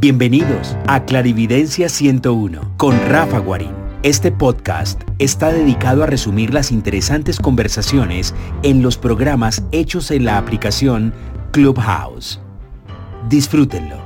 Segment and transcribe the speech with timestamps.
[0.00, 3.74] Bienvenidos a Clarividencia 101 con Rafa Guarín.
[4.02, 10.38] Este podcast está dedicado a resumir las interesantes conversaciones en los programas hechos en la
[10.38, 11.12] aplicación
[11.52, 12.40] Clubhouse.
[13.28, 14.02] Disfrútenlo.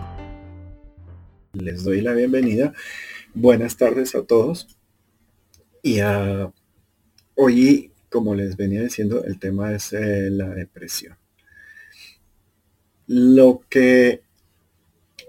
[1.53, 2.72] Les doy la bienvenida.
[3.32, 4.76] Buenas tardes a todos.
[5.81, 6.53] Y a,
[7.36, 11.17] hoy, como les venía diciendo, el tema es eh, la depresión.
[13.07, 14.24] Lo que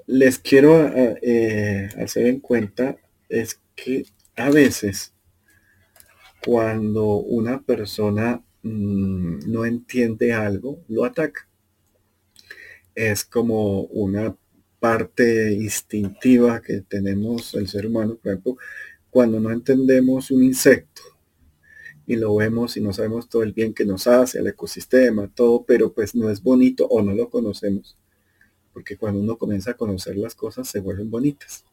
[0.07, 2.97] les quiero eh, hacer en cuenta
[3.29, 4.05] es que
[4.35, 5.13] a veces
[6.43, 11.47] cuando una persona mm, no entiende algo, lo ataca.
[12.93, 14.35] Es como una
[14.79, 18.57] parte instintiva que tenemos el ser humano, por ejemplo,
[19.09, 21.01] cuando no entendemos un insecto
[22.05, 25.65] y lo vemos y no sabemos todo el bien que nos hace, el ecosistema, todo,
[25.65, 27.97] pero pues no es bonito o no lo conocemos
[28.75, 31.63] porque cuando uno comienza a conocer las cosas se vuelven bonitas.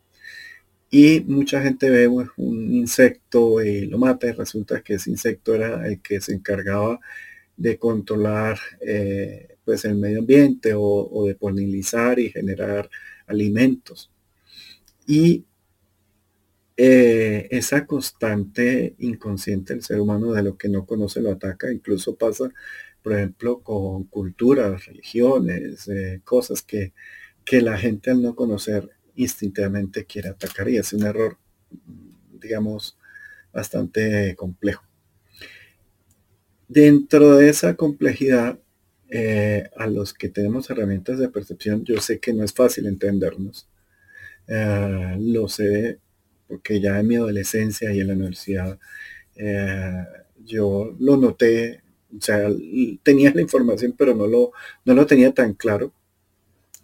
[0.89, 5.89] Y mucha gente ve un insecto y lo mata y resulta que ese insecto era
[5.89, 7.01] el que se encargaba
[7.57, 12.89] de controlar eh, pues el medio ambiente o, de polinizar y generar
[13.27, 14.13] alimentos.
[15.05, 15.45] Y
[16.77, 22.15] eh, esa constante inconsciente del ser humano de lo que no conoce lo ataca, incluso
[22.15, 22.49] pasa
[23.03, 26.93] por ejemplo, con culturas, religiones, eh, cosas que,
[27.45, 31.37] que la gente al no conocer instintivamente quiere atacar y es un error,
[32.41, 32.97] digamos,
[33.53, 34.85] bastante complejo.
[36.69, 38.59] Dentro de esa complejidad,
[39.11, 43.69] eh, a los que tenemos herramientas de percepción, yo sé que no es fácil entendernos.
[44.47, 45.99] Eh, lo sé
[46.49, 48.79] porque ya en mi adolescencia y en la universidad
[50.45, 51.82] yo lo noté
[52.17, 52.49] o sea,
[53.03, 54.53] tenía la información, pero no lo,
[54.85, 55.93] no lo tenía tan claro.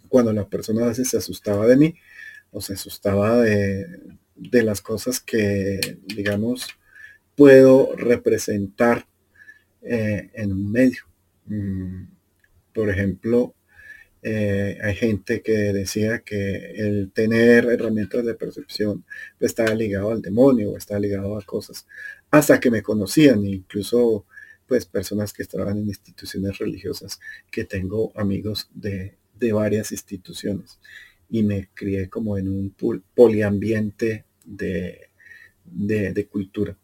[0.08, 1.94] Cuando la persona a veces se asustaba de mí
[2.50, 4.00] o se asustaba de,
[4.34, 6.68] las cosas que, digamos,
[7.36, 9.06] puedo representar
[9.82, 11.02] eh, en un medio.
[11.46, 12.04] Mm,
[12.72, 13.54] por ejemplo,
[14.22, 19.04] eh, hay gente que decía que el tener herramientas de percepción
[19.40, 21.86] estaba ligado al demonio o estaba ligado a cosas
[22.30, 24.26] hasta que me conocían, incluso
[24.68, 27.18] pues personas que estaban en instituciones religiosas,
[27.50, 29.16] que tengo amigos de,
[29.52, 30.78] varias instituciones
[31.30, 32.74] y me crié como en un
[33.14, 35.08] poliambiente de,
[35.64, 36.76] de, cultura.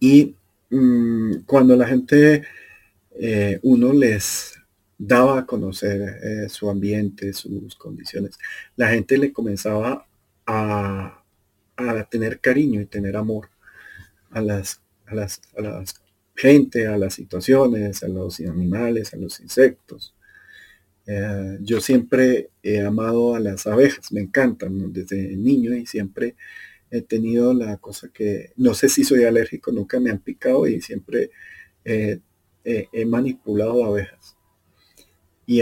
[0.00, 0.34] Y
[0.70, 2.44] mm, cuando la gente,
[3.20, 4.54] eh, uno les
[4.96, 8.38] daba a conocer eh, su ambiente, sus condiciones,
[8.74, 10.06] la gente le comenzaba
[10.46, 11.22] a,
[11.76, 13.50] a tener cariño y tener amor
[14.30, 15.40] a las, a las
[16.38, 20.14] gente, a las situaciones, a los animales, a los insectos.
[21.04, 26.36] Eh, yo siempre he amado a las abejas, me encantan desde niño y siempre
[26.90, 30.80] he tenido la cosa que, no sé si soy alérgico, nunca me han picado y
[30.80, 31.30] siempre
[31.84, 32.20] he
[33.06, 34.36] manipulado abejas.
[35.44, 35.60] Y,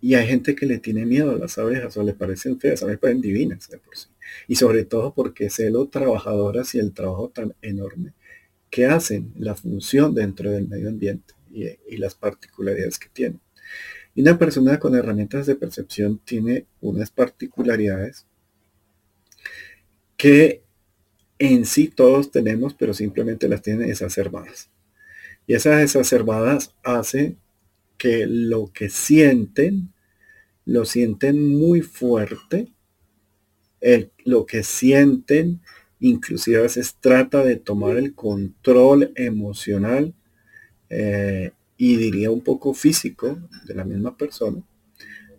[0.00, 2.86] y hay gente que le tiene miedo a las abejas o le parecen feas, a
[2.86, 4.08] mí me parecen divinas por sí.
[4.48, 8.14] Y sobre todo porque sé lo trabajadoras y el trabajo tan enorme
[8.74, 13.40] que hacen la función dentro del medio ambiente y, las particularidades que tienen.
[14.16, 18.26] Y una persona con herramientas de percepción tiene unas particularidades
[20.16, 20.64] que
[21.38, 24.70] en sí todos tenemos, pero simplemente las tienen exacerbadas.
[25.46, 27.38] Y esas exacerbadas hacen
[27.96, 29.92] que lo que sienten,
[30.64, 32.72] lo sienten muy fuerte,
[34.24, 35.60] lo que sienten
[36.00, 40.14] inclusive a veces trata de tomar el control emocional
[40.90, 44.62] eh, y diría un poco físico de la misma persona,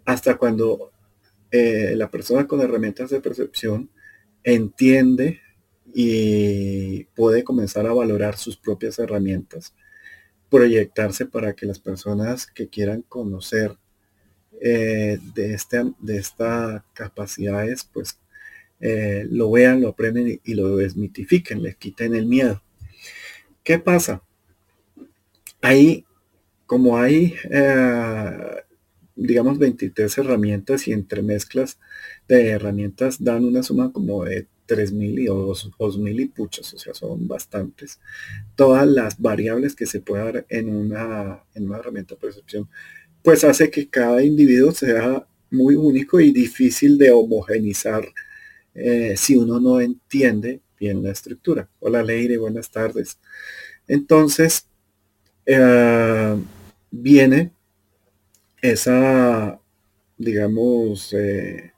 [0.06, 0.92] hasta cuando
[1.52, 3.90] eh, la persona con herramientas de percepción
[4.44, 5.40] entiende
[5.94, 9.74] y puede comenzar a valorar sus propias herramientas,
[10.50, 13.78] proyectarse para que las personas que quieran conocer
[14.62, 18.20] eh, de, este, de estas capacidades, pues
[18.80, 22.62] eh, lo vean, lo aprenden y, lo desmitifiquen, les quiten el miedo.
[23.64, 24.22] ¿Qué pasa?
[25.62, 26.06] Ahí,
[26.66, 28.32] como hay, eh,
[29.16, 31.80] digamos, 23 herramientas y entre mezclas
[32.28, 37.28] de herramientas dan una suma como de 3.000 y 2.000 y puchos, o sea, son
[37.28, 38.00] bastantes.
[38.56, 42.70] Todas las variables que se puede dar en una, en una herramienta de percepción,
[43.24, 48.06] pues hace que cada individuo sea muy único y difícil de homogenizar
[48.76, 51.70] eh, si uno no entiende bien la estructura.
[51.80, 53.18] Hola Leire, buenas tardes.
[53.88, 54.68] Entonces,
[55.46, 56.36] eh,
[56.92, 57.52] viene
[58.62, 59.60] esa,
[60.18, 61.72] digamos, eh,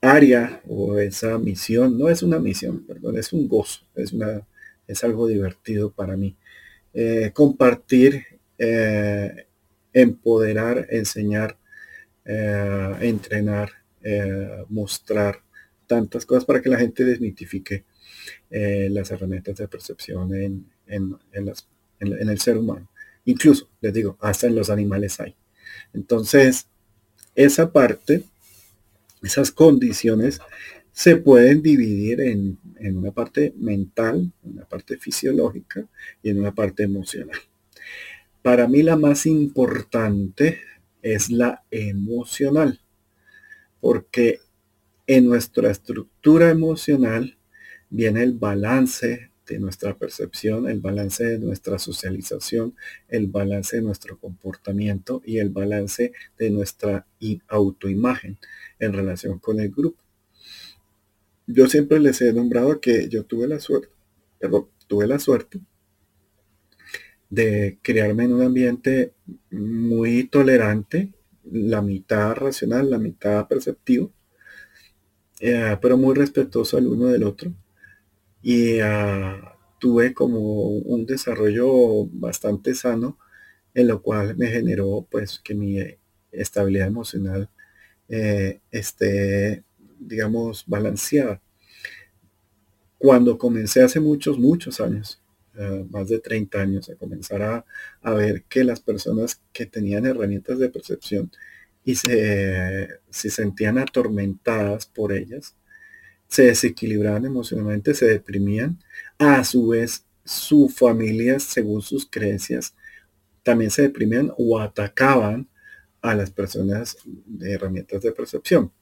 [0.00, 4.46] área o esa misión, no es una misión, perdón, es un gozo, es, una,
[4.86, 6.36] es algo divertido para mí.
[7.34, 8.24] Compartir,
[9.92, 11.58] empoderar, enseñar,
[12.24, 13.70] entrenar,
[14.68, 15.42] mostrar
[15.86, 17.84] tantas cosas para que la gente desmitifique
[18.50, 22.88] las herramientas de percepción en, en, en el ser humano.
[23.24, 25.34] Incluso, les digo, hasta en los animales hay.
[25.92, 26.68] Entonces,
[27.34, 28.22] esa parte,
[29.22, 30.40] esas condiciones,
[30.96, 32.58] se pueden dividir en,
[32.96, 35.86] una parte mental, una parte fisiológica
[36.22, 37.38] y en una parte emocional.
[38.40, 40.58] Para mí la más importante
[41.02, 42.80] es la emocional,
[43.78, 44.40] porque
[45.06, 47.38] en nuestra estructura emocional
[47.90, 52.74] viene el balance de nuestra percepción, el balance de nuestra socialización,
[53.08, 57.06] el balance de nuestro comportamiento y el balance de nuestra
[57.48, 58.38] autoimagen
[58.78, 60.02] en relación con el grupo.
[61.46, 63.88] Yo siempre les he nombrado que yo tuve la suerte,
[64.40, 65.60] perdón, tuve la suerte
[67.30, 69.12] de crearme en un ambiente
[69.50, 71.12] muy tolerante,
[71.44, 74.12] la mitad racional, la mitad perceptivo,
[75.40, 77.52] eh, pero muy respetuoso al uno del otro
[78.42, 83.18] y ah, tuve como un desarrollo bastante sano,
[83.74, 85.78] en lo cual me generó pues que mi
[86.32, 87.50] estabilidad emocional
[88.08, 89.64] eh, esté,
[89.98, 91.42] digamos, balanceada.
[92.98, 95.20] Cuando comencé hace muchos, muchos años,
[95.58, 97.64] ah, más de 30 años, a comenzar a,
[98.02, 101.30] a, ver que las personas que tenían herramientas de percepción
[101.86, 105.56] y se, se sentían atormentadas por ellas,
[106.26, 108.80] se desequilibraban emocionalmente, se deprimían.
[109.18, 112.74] A su vez, su familia, según sus creencias,
[113.44, 115.48] también se deprimían o atacaban
[116.02, 118.72] a las personas de herramientas de percepción.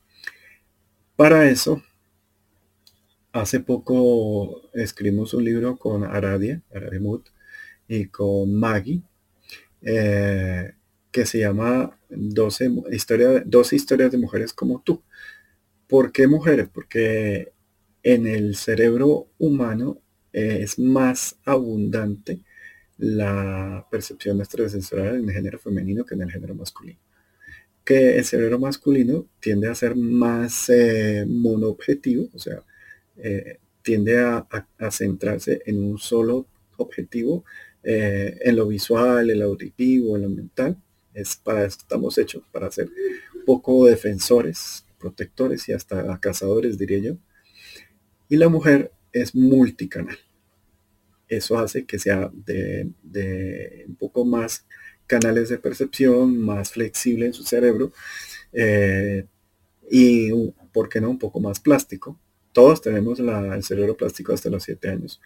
[1.15, 1.83] Para eso,
[3.33, 7.29] hace poco escribimos un libro con Aradia, Aradimut,
[7.87, 9.03] y con Maggie,
[9.83, 10.73] eh,
[11.15, 15.01] que se llama 12, historia, 12 historias de mujeres como tú.
[15.87, 16.69] ¿Por qué mujeres?
[16.75, 17.53] Porque
[18.03, 20.01] en el cerebro humano
[20.33, 22.41] es más abundante
[22.99, 26.99] la percepción extrasensorial en el género femenino que en el género masculino.
[27.85, 32.61] Que el cerebro masculino tiende a ser más eh, monoobjetivo, o sea,
[33.19, 34.49] eh, tiende a,
[34.91, 37.45] centrarse en un solo objetivo,
[37.85, 40.77] eh, en lo visual, en lo auditivo, en lo mental.
[41.15, 42.91] Es para eso estamos hechos, para ser
[43.47, 47.17] poco defensores protectores y hasta cazadores, diría yo.
[48.29, 50.19] Y la mujer es multicanal.
[51.29, 52.91] Eso hace que sea de,
[53.87, 54.67] un poco más
[55.07, 57.93] canales de percepción, más flexible en su cerebro
[58.53, 59.27] eh,
[59.91, 60.31] y,
[60.73, 62.19] ¿por qué no?, un poco más plástico.
[62.53, 65.21] Todos tenemos el cerebro plástico hasta los 7 años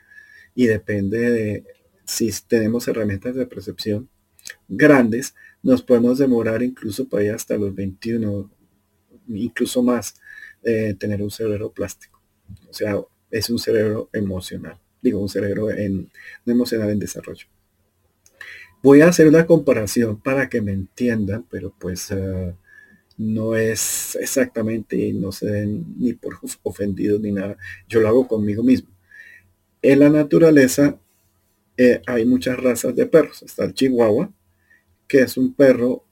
[0.55, 1.65] y depende de
[2.05, 4.09] si tenemos herramientas de percepción
[4.67, 8.51] grandes, nos podemos demorar incluso para ir hasta los 21
[9.29, 10.15] incluso más,
[10.63, 12.21] eh, tener un cerebro plástico.
[12.69, 12.99] O sea,
[13.31, 14.79] es un cerebro emocional.
[15.03, 16.11] Digo, un cerebro en,
[16.47, 17.47] emocional en desarrollo.
[18.83, 22.55] Voy a hacer una comparación para que me entiendan, pero pues eh,
[23.17, 27.57] no es exactamente, no se den ni por ofendidos ni nada.
[27.89, 28.89] Yo lo hago conmigo mismo.
[29.83, 30.99] En la naturaleza
[31.77, 33.43] eh, hay muchas razas de perros.
[33.43, 34.33] Está el chihuahua,
[35.09, 36.05] que es un perro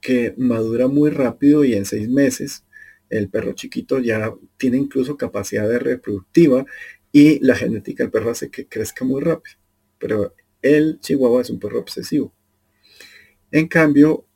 [0.00, 2.64] que madura muy rápido y en seis meses
[3.10, 6.64] el perro chiquito ya tiene incluso capacidad de reproductiva
[7.12, 9.56] y la genética del perro hace que crezca muy rápido.
[9.98, 12.32] Pero el chihuahua es un perro obsesivo.
[13.50, 14.26] En cambio,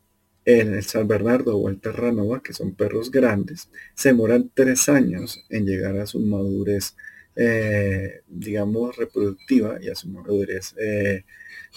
[0.44, 5.44] en el San Bernardo o el Terranova, que son perros grandes, se demoran tres años
[5.50, 6.94] en llegar a su madurez,
[7.34, 11.24] eh, digamos, reproductiva y a su madurez, eh,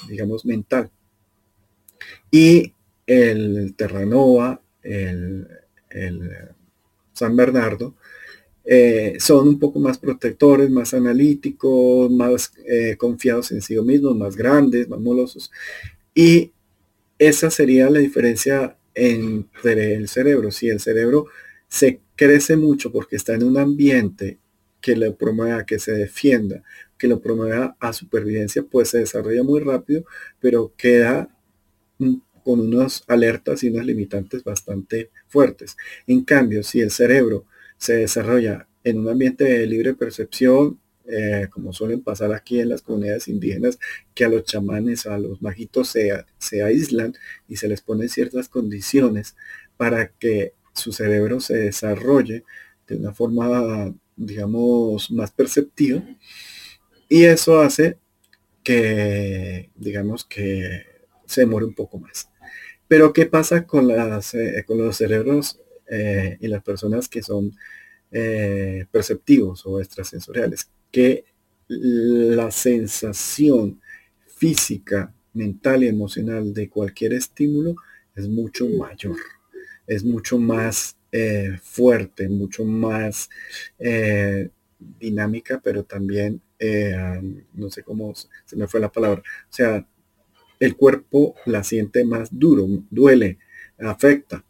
[0.07, 0.91] digamos, mental.
[2.29, 2.74] Y
[3.05, 5.48] el Terranova, el,
[7.13, 7.96] San Bernardo,
[8.63, 14.36] eh, son un poco más protectores, más analíticos, más eh, confiados en sí mismos, más
[14.36, 15.51] grandes, más molosos.
[16.13, 16.51] Y
[17.20, 20.51] esa sería la diferencia entre el cerebro.
[20.51, 21.27] Si el cerebro
[21.67, 24.39] se crece mucho porque está en un ambiente
[24.81, 26.63] que le promueva que se defienda,
[26.98, 30.03] que lo promueva a supervivencia, pues se desarrolla muy rápido,
[30.39, 31.29] pero queda
[32.43, 35.77] con unas alertas y unas limitantes bastante fuertes.
[36.08, 37.46] En cambio, si el cerebro
[37.77, 42.81] se desarrolla en un ambiente de libre percepción, eh, como suelen pasar aquí en las
[42.81, 43.79] comunidades indígenas,
[44.13, 47.13] que a los chamanes, a los majitos se, se aíslan
[47.48, 49.36] y se les ponen ciertas condiciones
[49.77, 52.43] para que su cerebro se desarrolle
[52.88, 56.03] de una forma, digamos, más perceptiva.
[57.10, 57.98] Y eso hace
[58.63, 60.90] que, digamos, que
[61.31, 62.29] se demore un poco más.
[62.91, 65.57] Pero ¿qué pasa con, las, eh, con los cerebros
[65.89, 67.55] eh, y las personas que son
[68.11, 70.69] eh, perceptivos o extrasensoriales?
[70.91, 71.23] Que
[71.69, 73.79] la sensación
[74.27, 77.75] física, mental y emocional de cualquier estímulo
[78.13, 79.15] es mucho mayor,
[79.88, 80.97] es mucho más
[81.63, 83.29] fuerte, mucho más
[85.00, 86.41] dinámica, pero también,
[87.53, 89.88] no sé cómo se me fue la palabra, o sea,
[90.61, 93.39] el cuerpo la siente más duro, duele,
[93.79, 94.45] afecta.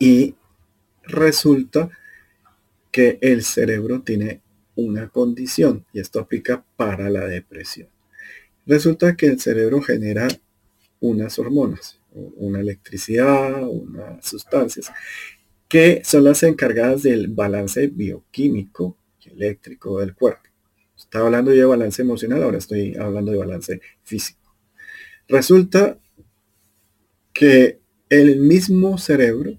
[0.00, 0.34] Y
[1.04, 1.88] resulta
[2.90, 4.42] que el cerebro tiene
[4.74, 7.88] una condición y esto aplica para la depresión.
[8.66, 10.26] Resulta que el cerebro genera
[10.98, 14.90] unas hormonas, una electricidad, unas sustancias,
[15.68, 20.48] que son las encargadas del balance bioquímico eléctrico del cuerpo.
[20.96, 24.45] Estaba hablando yo de balance emocional, ahora estoy hablando de balance físico.
[25.28, 25.98] Resulta
[27.32, 29.58] que el mismo cerebro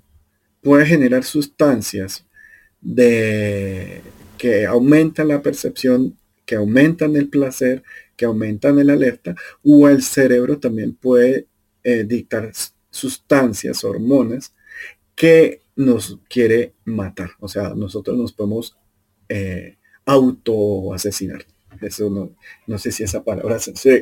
[0.61, 2.25] puede generar sustancias
[4.37, 7.83] que aumentan la percepción, que aumentan el placer,
[8.15, 11.47] que aumentan el alerta, o el cerebro también puede
[11.83, 12.51] eh, dictar
[12.89, 14.53] sustancias, hormonas,
[15.15, 17.31] que nos quiere matar.
[17.39, 18.75] O sea, nosotros nos podemos
[19.29, 21.45] eh, autoasesinar.
[21.81, 23.57] Eso no, no sé si esa palabra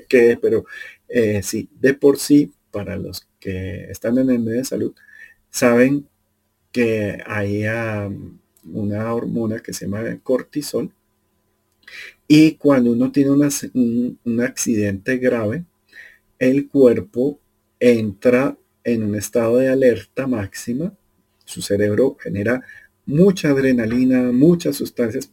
[0.08, 0.66] qué, pero
[1.08, 4.94] eh, sí, de por sí, para los que están en el medio de salud,
[5.50, 6.08] saben
[6.72, 7.64] que hay
[8.64, 10.92] una hormona que se llama cortisol
[12.28, 15.66] y cuando uno tiene un, un accidente grave,
[16.40, 17.40] el cuerpo
[17.80, 20.94] entra en un estado de alerta máxima,
[21.46, 22.64] su cerebro genera
[23.06, 25.32] mucha adrenalina, muchas sustancias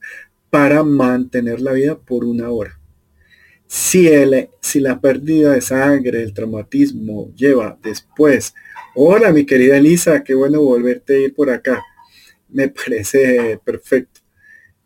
[0.50, 2.78] para mantener la vida por una hora.
[3.74, 4.06] Si,
[4.60, 8.52] si la pérdida de sangre, el traumatismo lleva después,
[8.94, 11.82] hola mi querida Elisa, qué bueno volverte a ir por acá.
[12.50, 14.20] Me parece perfecto.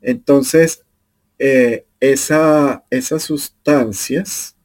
[0.01, 0.85] Entonces,
[1.37, 4.57] eh, esa, esas sustancias,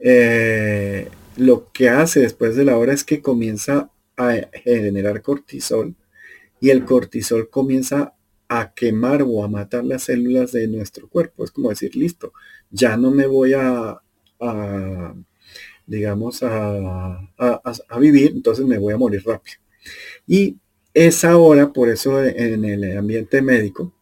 [0.00, 5.94] eh, lo que hace después de la hora es que comienza a generar cortisol
[6.60, 8.12] y el cortisol comienza
[8.48, 11.44] a quemar o a matar las células de nuestro cuerpo.
[11.44, 12.32] Es como decir, listo,
[12.70, 14.00] ya no me voy a,
[15.86, 17.28] digamos, a,
[17.98, 19.58] vivir, entonces me voy a morir rápido.
[20.26, 20.56] Y
[20.94, 23.92] esa hora, por eso en el ambiente médico,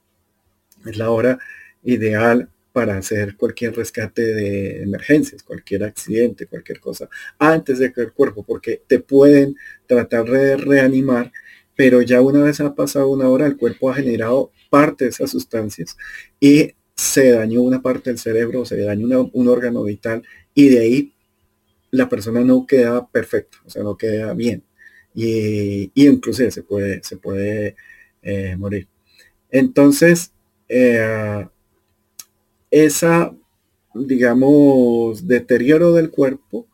[0.87, 1.39] es la hora
[1.83, 7.09] ideal para hacer cualquier rescate de emergencias, cualquier accidente, cualquier cosa,
[7.39, 9.57] antes de que el cuerpo, porque te pueden
[9.87, 11.33] tratar de reanimar
[11.79, 15.31] pero ya una vez ha pasado una hora, el cuerpo ha generado parte de esas
[15.31, 15.97] sustancias
[16.41, 21.15] y se dañó una parte del cerebro, se dañó un órgano vital y de ahí
[21.93, 24.65] la persona no queda perfecta, o sea, no queda bien.
[25.15, 27.77] Y, y inclusive se puede, se puede
[28.21, 28.89] eh, morir.
[29.49, 30.33] Entonces,
[30.69, 31.47] eh,
[32.73, 33.33] esa,
[33.95, 36.67] digamos, deterioro del cuerpo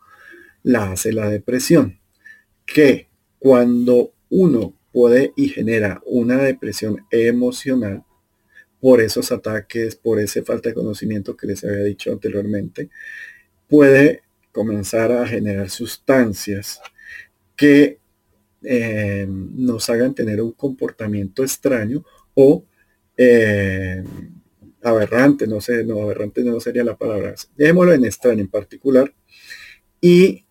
[0.62, 2.00] la hace la depresión,
[2.64, 8.04] que cuando uno puede y genera una depresión emocional
[8.84, 12.90] por esos ataques, por esa falta de conocimiento que les había dicho anteriormente,
[13.66, 16.82] puede comenzar a generar sustancias
[17.56, 17.98] que
[18.62, 22.66] eh, nos hagan tener un comportamiento extraño o
[23.16, 24.04] eh,
[24.82, 29.14] aberrante, no sé, no, aberrante no sería la palabra, dejémoslo en extraño en particular,
[29.98, 30.44] y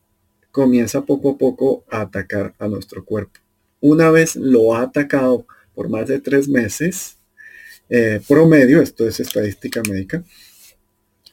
[0.49, 3.41] comienza poco a poco a atacar a nuestro cuerpo.
[3.79, 7.19] Una vez lo ha atacado por más de tres meses,
[7.89, 10.23] eh, promedio, esto es estadística médica,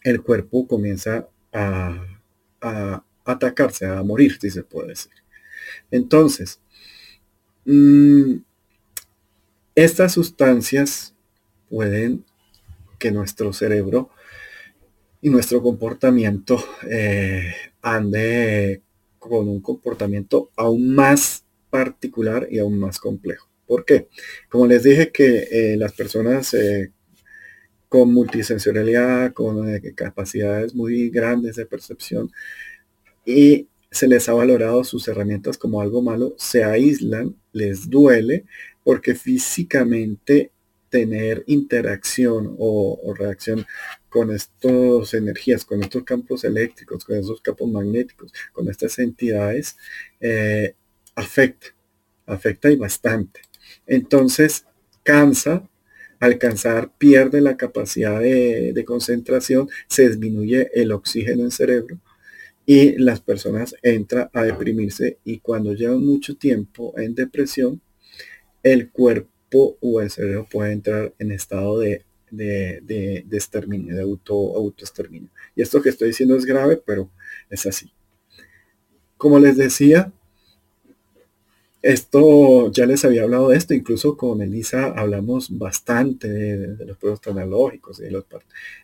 [0.02, 2.06] el cuerpo comienza a,
[3.24, 5.12] atacarse, a morir, si se puede decir.
[5.90, 6.60] Entonces,
[7.64, 8.36] mm,
[9.74, 11.14] estas sustancias
[11.68, 12.24] pueden
[12.98, 14.10] que nuestro cerebro
[15.22, 18.82] y nuestro comportamiento eh, ande
[19.18, 23.49] con un comportamiento aún más particular y aún más complejo.
[23.70, 24.08] ¿Por qué?
[24.48, 26.90] Como les dije que eh, las personas eh,
[27.88, 32.32] con multisensorialidad, con eh, capacidades muy grandes de percepción
[33.24, 38.44] y se les ha valorado sus herramientas como algo malo, se aíslan, les duele,
[38.82, 40.50] porque físicamente
[40.88, 43.64] tener interacción o, reacción
[44.08, 49.76] con estas energías, con estos campos eléctricos, con estos campos magnéticos, con estas entidades,
[51.14, 51.68] afecta,
[52.26, 53.49] afecta y bastante.
[53.90, 54.66] Entonces,
[55.02, 55.68] cansa,
[56.20, 61.98] al cansar pierde la capacidad de, concentración, se disminuye el oxígeno en el cerebro
[62.64, 67.82] y las personas entran a deprimirse y cuando llevan mucho tiempo en depresión,
[68.62, 74.02] el cuerpo o el cerebro puede entrar en estado de, de, de, de exterminio, de
[74.02, 75.30] auto, autoexterminio.
[75.56, 77.10] Y esto que estoy diciendo es grave, pero
[77.48, 77.92] es así.
[79.16, 80.12] Como les decía,
[81.82, 87.34] esto ya les había hablado de esto, incluso con Elisa hablamos bastante de, los productos
[87.34, 88.04] tecnológicos y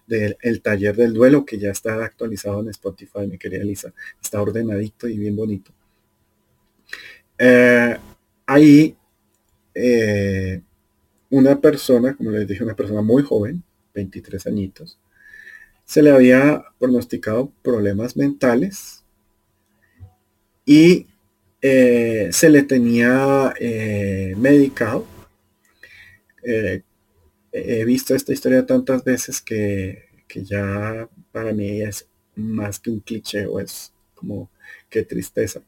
[0.06, 4.40] del el taller del duelo que ya está actualizado en Spotify, mi querida Elisa, está
[4.40, 5.72] ordenadito y bien bonito.
[7.38, 7.96] Eh,
[8.46, 8.96] ahí
[9.74, 10.62] eh,
[11.28, 13.62] una persona, como les dije, una persona muy joven,
[13.94, 14.98] 23 añitos,
[15.84, 19.04] se le había pronosticado problemas mentales
[20.64, 21.06] y
[21.66, 25.06] eh, se le tenía eh, medicado.
[27.52, 33.00] he visto esta historia tantas veces que, que, ya para mí es más que un
[33.00, 34.50] cliché o es como
[34.90, 35.62] qué tristeza.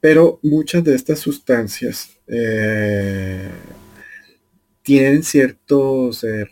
[0.00, 3.50] Pero muchas de estas sustancias eh,
[4.82, 6.46] tienen ciertos, eh,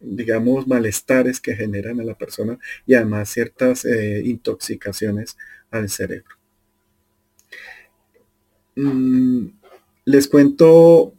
[0.00, 5.36] digamos, malestares que generan a la persona y además ciertas eh, intoxicaciones
[5.70, 6.41] al cerebro.
[8.76, 9.46] Mm,
[10.04, 11.14] les cuento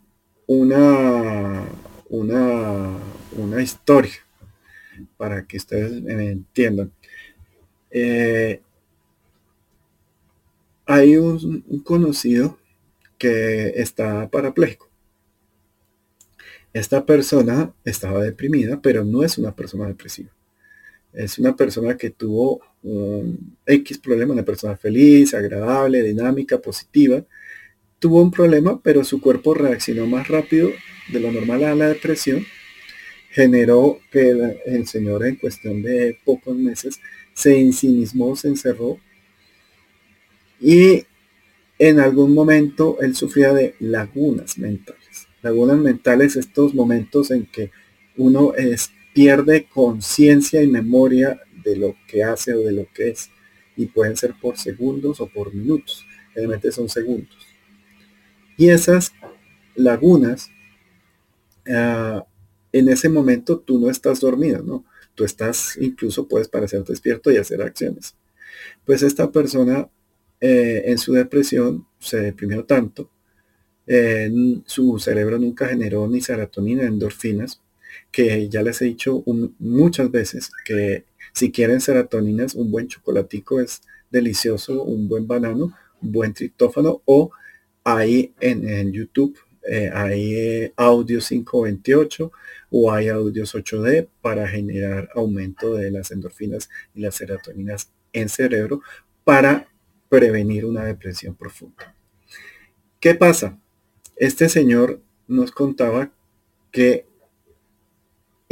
[0.47, 1.63] una,
[2.09, 2.97] una,
[3.37, 4.13] una historia
[5.17, 6.91] para que ustedes entiendan
[10.85, 12.57] hay un, conocido
[13.17, 14.89] que está parapléjico.
[16.73, 20.31] Esta persona estaba deprimida, pero no es una persona depresiva.
[21.13, 27.23] Es una persona que tuvo un X problema, una persona feliz, agradable, dinámica, positiva.
[27.99, 30.71] Tuvo un problema, pero su cuerpo reaccionó más rápido
[31.11, 32.43] de lo normal a la depresión.
[33.29, 36.99] Generó que el, señor en cuestión de pocos meses
[37.33, 38.99] se ensimismó, se encerró
[40.59, 41.05] y
[41.79, 45.27] en algún momento él sufría de lagunas mentales.
[45.41, 47.71] Lagunas mentales, estos momentos en que
[48.15, 53.29] uno es, pierde conciencia y memoria de lo que hace o de lo que es.
[53.75, 56.05] Y pueden ser por segundos o por minutos.
[56.35, 57.37] Realmente son segundos.
[58.57, 59.13] Y esas
[59.75, 60.49] lagunas,
[61.67, 62.25] ah,
[62.71, 64.85] en ese momento tú no estás dormido, ¿no?
[65.15, 68.15] Tú estás, incluso puedes parecer despierto y hacer acciones.
[68.85, 69.89] Pues esta persona
[70.41, 73.09] eh, en su depresión se deprimió tanto,
[74.65, 77.61] su cerebro nunca generó ni serotonina, endorfinas,
[78.13, 79.23] que ya les he dicho
[79.57, 86.11] muchas veces que si quieren serotoninas, un buen chocolatico es delicioso, un buen banano, un
[86.11, 87.31] buen triptófano o
[87.83, 92.31] hay en, YouTube eh, hay eh, audio 528
[92.69, 98.81] o hay audios 8D para generar aumento de las endorfinas y las serotoninas en cerebro
[99.23, 99.67] para
[100.07, 101.95] prevenir una depresión profunda.
[102.99, 103.59] ¿Qué pasa?
[104.15, 106.11] Este señor nos contaba
[106.71, 107.07] que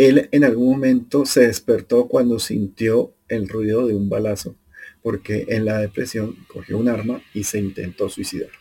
[0.08, 4.56] él en algún momento se despertó cuando sintió el ruido de un balazo,
[5.02, 8.52] porque en la depresión cogió un arma y se intentó suicidar.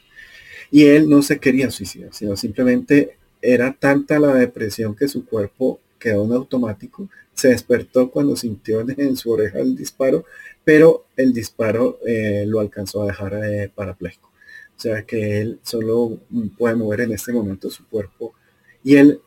[0.70, 5.80] Y él no se quería suicidar, sino simplemente era tanta la depresión que su cuerpo
[5.98, 10.24] quedó en automático, se despertó cuando sintió en su oreja el disparo
[10.64, 14.28] pero el disparo eh, lo alcanzó a dejar eh, parapléjico.
[14.76, 16.18] O sea que él solo
[16.56, 18.34] puede mover en este momento su cuerpo.
[18.82, 19.20] Y él,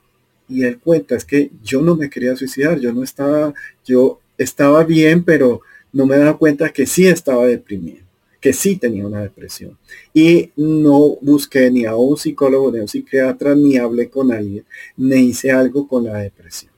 [0.54, 3.54] y él cuenta, es que yo no me quería suicidar, yo no estaba,
[3.86, 5.62] yo estaba bien, pero
[5.92, 8.04] no me daba cuenta que sí estaba deprimido,
[8.40, 9.78] que sí tenía una depresión.
[10.14, 14.66] Y no busqué ni a un psicólogo, ni a un psiquiatra, ni hablé con alguien,
[14.98, 16.72] ni hice algo con la depresión.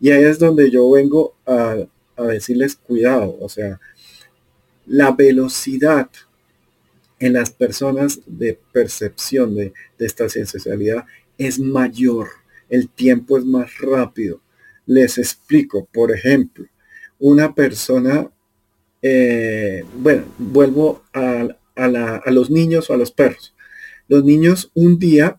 [0.00, 1.76] Y ahí es donde yo vengo a,
[2.16, 3.80] a decirles cuidado, o sea,
[4.86, 6.08] la velocidad
[7.18, 11.06] en las personas de percepción de, esta sensualidad
[11.38, 12.28] es mayor,
[12.68, 14.40] el tiempo es más rápido.
[14.86, 16.66] Les explico, por ejemplo,
[17.18, 18.30] una persona,
[19.02, 21.48] eh, bueno, vuelvo a,
[22.26, 23.54] los niños o a los perros.
[24.08, 25.38] Los niños, un día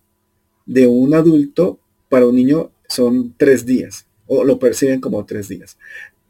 [0.66, 5.78] de un adulto, para un niño son tres días, o lo perciben como tres días.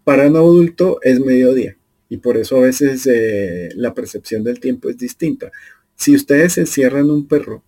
[0.04, 1.76] Para un adulto es mediodía
[2.10, 5.52] y por eso a veces eh, la percepción del tiempo es distinta.
[5.96, 7.64] Si ustedes encierran un perro,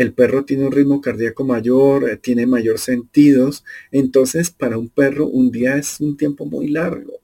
[0.00, 5.26] el perro tiene un ritmo cardíaco mayor, eh, tiene mayor sentidos, entonces para un perro
[5.26, 7.20] un día es un tiempo muy largo.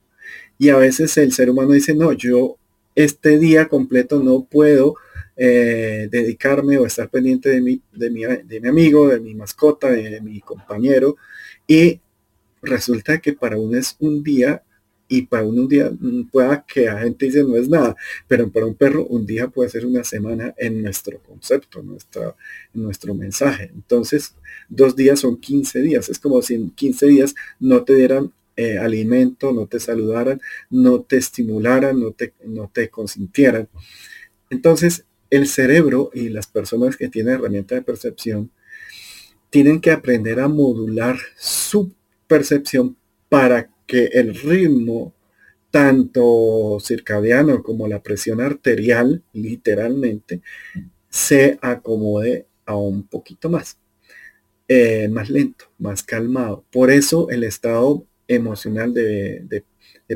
[0.59, 2.57] Y a veces el ser humano dice, no, yo
[2.93, 4.95] este día completo no puedo
[5.35, 9.89] eh, dedicarme o estar pendiente de mi, de, mi, de mi amigo, de mi mascota,
[9.89, 11.15] de mi compañero.
[11.65, 11.99] Y
[12.61, 14.61] resulta que para uno es un día
[15.07, 17.95] y para uno un día mm, pueda que la gente dice no es nada,
[18.27, 22.35] pero para un perro un día puede ser una semana en nuestro concepto, nuestra,
[22.73, 23.71] en nuestro mensaje.
[23.73, 24.35] Entonces,
[24.69, 26.09] dos días son 15 días.
[26.09, 31.01] Es como si en 15 días no te dieran eh, alimento, no te saludaran, no
[31.01, 33.69] te estimularan, no te, no te consintieran.
[34.49, 38.51] Entonces, el cerebro y las personas que tienen herramienta de percepción
[39.49, 41.93] tienen que aprender a modular su
[42.27, 42.97] percepción
[43.29, 45.15] para que el ritmo
[45.71, 50.41] tanto circadiano como la presión arterial, literalmente,
[51.09, 53.79] se acomode a un poquito más,
[54.67, 56.63] eh, más lento, más calmado.
[56.71, 59.63] Por eso el estado emocional de,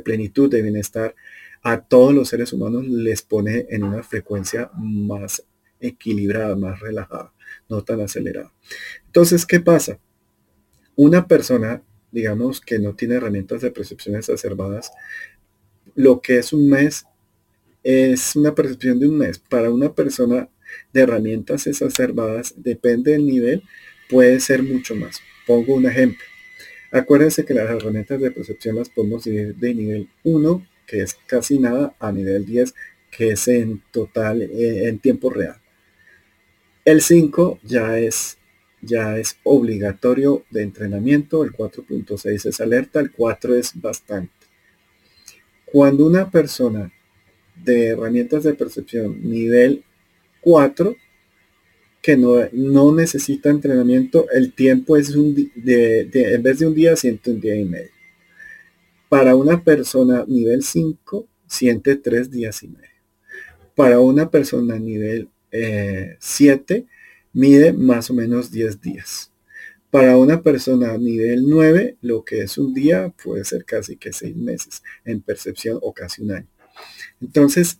[0.03, 1.15] plenitud, de bienestar,
[1.63, 5.43] a todos los seres humanos les pone en una frecuencia más
[5.79, 7.33] equilibrada, más relajada,
[7.69, 8.51] no tan acelerada.
[9.05, 9.99] Entonces, ¿qué pasa?
[10.95, 14.91] Una persona, digamos, que no tiene herramientas de percepción exacerbadas,
[15.95, 17.05] lo que es un mes
[17.83, 19.39] es una percepción de un mes.
[19.39, 20.49] Para una persona
[20.93, 23.63] de herramientas exacerbadas, depende del nivel,
[24.09, 25.21] puede ser mucho más.
[25.47, 26.23] Pongo un ejemplo.
[26.91, 31.57] Acuérdense que las herramientas de percepción las podemos dividir de nivel 1, que es casi
[31.57, 32.73] nada, a nivel 10,
[33.09, 35.55] que es en total, eh, en tiempo real.
[36.83, 38.37] El 5 ya es,
[38.81, 44.33] ya es obligatorio de entrenamiento, el 4.6 es alerta, el 4 es bastante.
[45.65, 46.91] Cuando una persona
[47.55, 49.83] de herramientas de percepción nivel
[50.41, 50.95] 4
[52.01, 56.95] que no, no necesita entrenamiento, el tiempo es un de, en vez de un día,
[56.95, 57.91] siente un día y medio.
[59.07, 62.89] Para una persona nivel 5, siente tres días y medio.
[63.75, 66.85] Para una persona nivel 7, eh,
[67.33, 69.31] mide más o menos 10 días.
[69.89, 74.35] Para una persona nivel 9, lo que es un día puede ser casi que 6
[74.37, 76.47] meses en percepción o casi un año.
[77.19, 77.79] Entonces,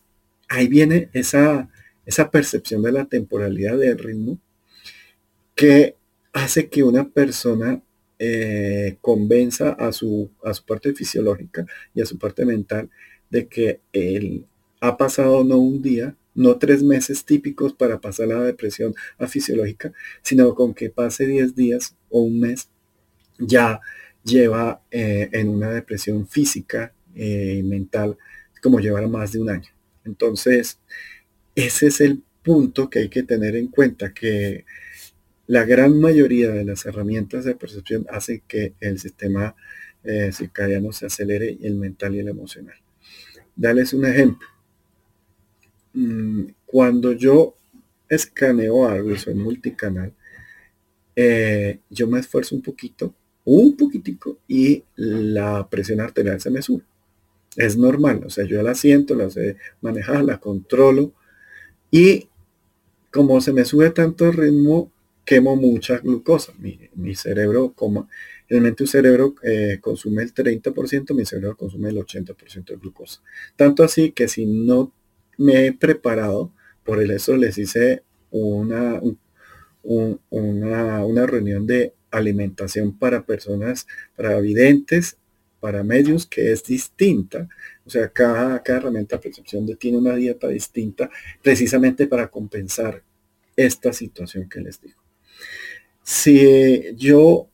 [0.49, 1.69] ahí viene esa,
[2.05, 4.39] esa percepción de la temporalidad del ritmo
[5.55, 5.95] que
[6.33, 7.81] hace que una persona
[8.19, 12.89] eh, convenza a su, a su parte fisiológica y a su parte mental
[13.29, 14.45] de que él
[14.79, 19.91] ha pasado no un día, no tres meses típicos para pasar la depresión a fisiológica,
[20.21, 22.69] sino con que pase 10 días o un mes,
[23.37, 23.81] ya
[24.23, 28.17] lleva eh, en una depresión física y eh, mental
[28.61, 29.69] como llevar más de un año.
[30.05, 30.79] Entonces,
[31.55, 34.65] ese es el punto que hay que tener en cuenta, que
[35.47, 39.55] la gran mayoría de las herramientas de percepción hacen que el sistema
[40.03, 42.75] eh, circadiano se acelere, y el mental y el emocional.
[43.55, 44.47] Dales un ejemplo.
[45.93, 47.55] Mm, cuando yo
[48.09, 50.13] escaneo algo y soy multicanal,
[51.15, 53.13] eh, yo me esfuerzo un poquito,
[53.45, 56.83] un poquitico, y la presión arterial se me sube.
[57.55, 61.13] Es normal, o sea, yo la siento, la sé manejar, la controlo,
[61.91, 62.29] y
[63.11, 64.91] como se me sube tanto el ritmo,
[65.25, 66.53] quemo mucha glucosa.
[66.59, 68.09] Mi, cerebro, como
[68.49, 73.21] realmente un cerebro eh, consume el 30%, mi cerebro consume el 80% de glucosa.
[73.55, 74.93] Tanto así que si no
[75.41, 79.01] me he preparado, por eso les hice una,
[79.83, 85.17] una, una reunión de alimentación para personas, para videntes
[85.61, 87.47] para medios que es distinta.
[87.85, 91.09] O sea, cada, cada herramienta de percepción tiene una dieta distinta
[91.41, 93.03] precisamente para compensar
[93.55, 94.99] esta situación que les digo.
[96.03, 97.47] Si yo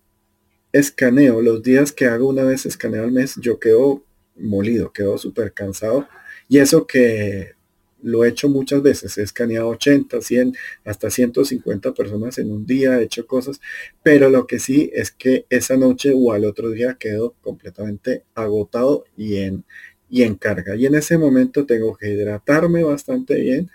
[0.72, 4.04] escaneo los días que hago una vez escaneo al mes, yo quedo
[4.38, 6.08] molido, quedo súper cansado.
[6.48, 7.57] Y eso que
[8.02, 10.54] lo he hecho muchas veces, he escaneado 80, 100,
[10.86, 13.60] hasta 150 personas en un día, he hecho cosas,
[14.04, 19.06] pero lo que sí es que esa noche o al otro día quedo completamente agotado
[19.18, 19.64] y en,
[20.10, 20.76] y en carga.
[20.76, 23.70] Y en ese momento tengo que hidratarme bastante bien,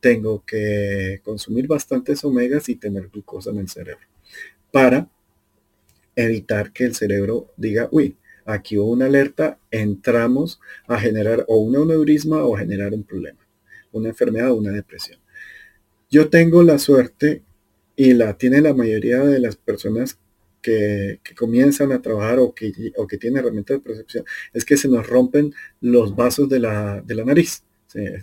[0.00, 4.06] tengo que consumir bastantes omegas y tener glucosa en el cerebro
[4.70, 5.08] para
[6.14, 11.76] evitar que el cerebro diga, uy, aquí hubo una alerta, entramos a generar o un
[11.76, 13.47] aneurisma o a generar un problema
[13.98, 15.20] una enfermedad o una depresión.
[16.10, 17.42] Yo tengo la suerte
[17.96, 20.18] y la tiene la mayoría de las personas
[20.62, 24.88] que, comienzan a trabajar o que, o que tienen herramientas de percepción, es que se
[24.88, 27.62] nos rompen los vasos de la, de la nariz,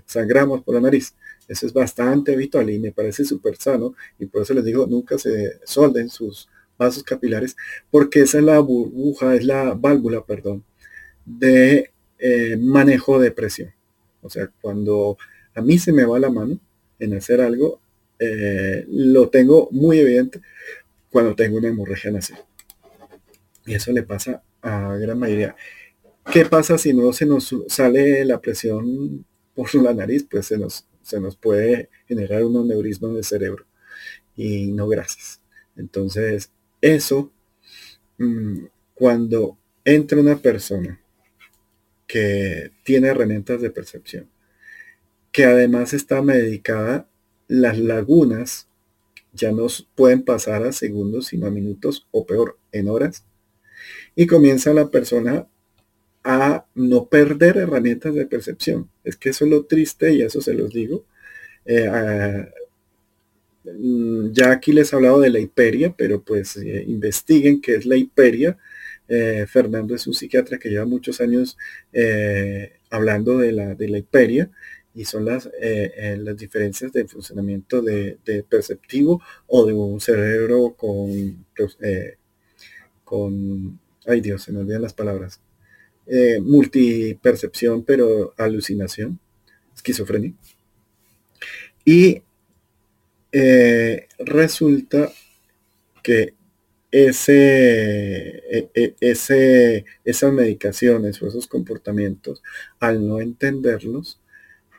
[0.06, 1.16] sangramos por la nariz.
[1.48, 5.18] Eso es bastante habitual y me parece súper sano y por eso les digo, nunca
[5.18, 7.56] se solden sus vasos capilares
[7.92, 10.64] porque esa es la burbuja, es la válvula, perdón,
[11.26, 13.72] de eh, manejo de presión.
[14.22, 15.18] O sea, cuando
[15.56, 16.60] a mí se me va la mano,
[17.00, 17.82] en hacer algo,
[18.20, 20.42] eh, lo tengo muy evidente
[21.10, 22.40] cuando tengo una hemorragia nasal.
[23.66, 25.56] Y eso le pasa a gran mayoría.
[26.32, 30.26] ¿Qué pasa si no se nos sale la presión por la nariz?
[30.30, 33.66] Pues se nos, se nos puede generar un aneurisma en el cerebro
[34.36, 35.42] y no gracias.
[35.76, 37.32] Entonces, eso,
[38.18, 41.00] mm, cuando entra una persona
[42.08, 44.30] que tiene herramientas de percepción,
[45.36, 47.10] que además está medicada,
[47.50, 48.70] las lagunas
[49.34, 53.26] ya no pueden pasar a segundos, sino a minutos o peor, en horas.
[54.16, 55.46] Y comienza la persona
[56.24, 58.90] a no perder herramientas de percepción.
[59.04, 61.04] Es que eso es lo triste y eso se los digo.
[61.66, 61.90] Eh,
[63.66, 67.86] mm, ya aquí les he hablado de la hiperia, pero pues eh, investiguen qué es
[67.86, 68.58] la hiperia.
[69.10, 71.58] Eh, Fernando es un psiquiatra que lleva muchos años
[72.90, 74.50] hablando de la, de la hiperia
[74.96, 78.18] y son las, eh, eh, las diferencias de funcionamiento de,
[78.50, 81.46] perceptivo o de un cerebro con,
[81.82, 82.16] eh,
[83.04, 83.78] con,
[84.08, 85.42] ay Dios, se me olvidan las palabras,
[86.42, 89.20] multipercepción pero alucinación,
[89.76, 90.34] esquizofrenia.
[91.84, 92.22] Y
[94.20, 95.12] resulta
[96.02, 96.34] que
[96.92, 102.42] ese, e, e, ese, esas medicaciones o esos comportamientos,
[102.80, 104.20] al no entenderlos,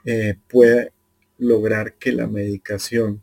[0.06, 0.92] eh, puede
[1.38, 3.22] lograr que la medicación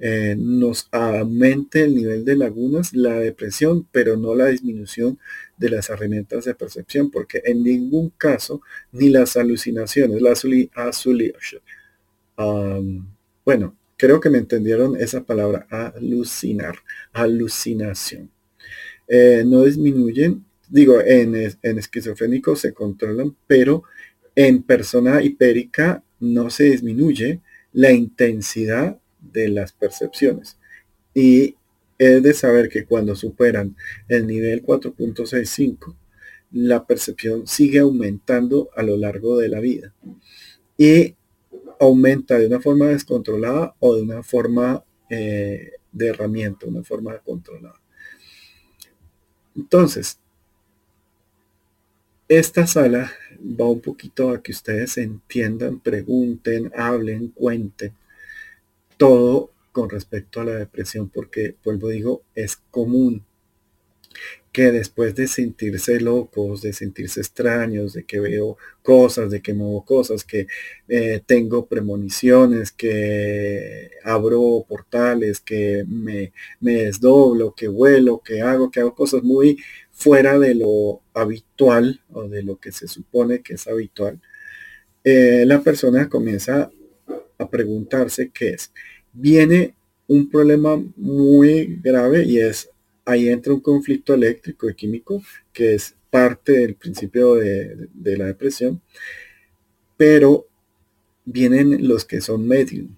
[0.00, 5.18] eh, nos aumente el nivel de lagunas, la depresión, pero no la disminución
[5.56, 10.34] de las herramientas de percepción, porque en ningún caso, ni las alucinaciones, la
[13.44, 16.76] bueno, creo que me entendieron esa palabra, alucinar,
[17.12, 18.30] alucinación.
[19.08, 23.82] Eh, no disminuyen, digo, en, en esquizofrénicos se controlan, pero
[24.38, 27.40] en persona hipérica no se disminuye
[27.72, 30.58] la intensidad de las percepciones.
[31.12, 31.56] Y
[31.98, 33.74] es de saber que cuando superan
[34.06, 35.96] el nivel 4.65,
[36.52, 39.92] la percepción sigue aumentando a lo largo de la vida.
[40.76, 41.16] Y
[41.80, 47.82] aumenta de una forma descontrolada o de una forma eh, de herramienta, una forma controlada.
[49.56, 50.20] Entonces,
[52.28, 53.10] esta sala
[53.40, 57.92] va un poquito a que ustedes entiendan, pregunten, hablen, cuenten
[58.96, 63.24] todo con respecto a la depresión, porque, vuelvo digo, es común
[64.52, 69.84] que después de sentirse locos, de sentirse extraños, de que veo cosas, de que muevo
[69.84, 70.46] cosas, que
[70.88, 78.80] eh, tengo premoniciones, que abro portales, que me, me desdoblo, que vuelo, que hago, que
[78.80, 79.58] hago cosas muy
[79.90, 84.20] fuera de lo habitual o de lo que se supone que es habitual,
[85.04, 86.70] eh, la persona comienza
[87.38, 88.72] a preguntarse qué es.
[89.12, 89.74] Viene
[90.06, 92.70] un problema muy grave y es,
[93.08, 98.82] ahí entra un conflicto eléctrico y químico que es parte del principio de, la depresión,
[99.96, 100.46] pero
[101.24, 102.96] vienen los que son medium.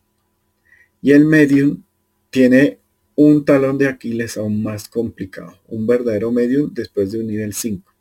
[1.00, 1.84] Y el medium
[2.30, 2.80] tiene
[3.14, 7.94] un talón de Aquiles aún más complicado, un verdadero medio después de un nivel 5,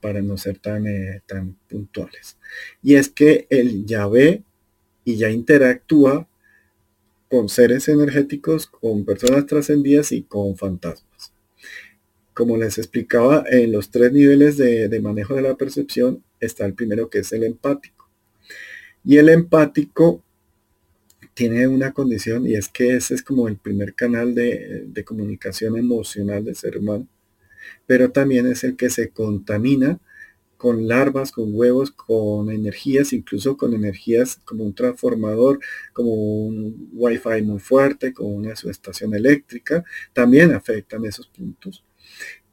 [0.00, 2.36] para no ser tan, eh, tan puntuales.
[2.82, 4.42] Y es que él ya ve
[5.04, 6.28] y ya interactúa
[7.30, 11.07] con seres energéticos, con personas trascendidas y con fantasmas.
[12.38, 16.74] Como les explicaba, en los tres niveles de, de manejo de la percepción está el
[16.74, 18.08] primero que es el empático.
[19.04, 20.22] Y el empático
[21.34, 26.44] tiene una condición y es que ese es como el primer canal de, comunicación emocional
[26.44, 27.08] del ser humano,
[27.86, 29.98] pero también es el que se contamina
[30.56, 35.58] con larvas, con huevos, con energías, incluso con energías como un transformador,
[35.92, 41.84] como un wifi muy fuerte, como una subestación eléctrica, también afectan esos puntos.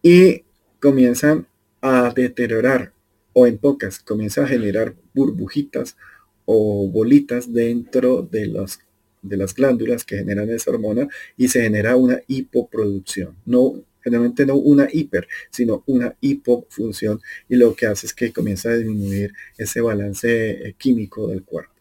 [0.07, 0.43] Y
[0.79, 1.47] comienzan
[1.81, 2.93] a deteriorar,
[3.33, 5.97] o en pocas, comienza a generar burbujitas
[6.45, 8.77] o bolitas dentro de, los,
[9.23, 13.35] de las glándulas que generan esa hormona y se genera una hipoproducción.
[13.47, 18.69] No, generalmente no una hiper, sino una hipofunción y lo que hace es que comienza
[18.69, 21.73] a disminuir ese balance eh, químico del cuerpo.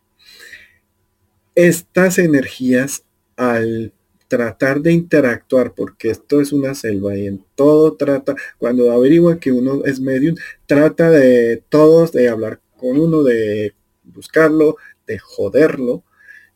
[1.55, 3.05] Estas energías
[3.37, 3.93] al
[4.29, 9.53] tratar de interactuar, porque esto es una selva y en todo trata, cuando averigua que
[9.53, 16.05] uno es medium, trata de todos de hablar con uno, de buscarlo, de joderlo.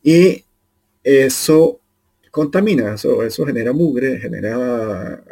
[0.03, 0.45] Y
[1.03, 1.81] eso
[2.31, 5.23] contamina, eso, eso genera mugre, genera,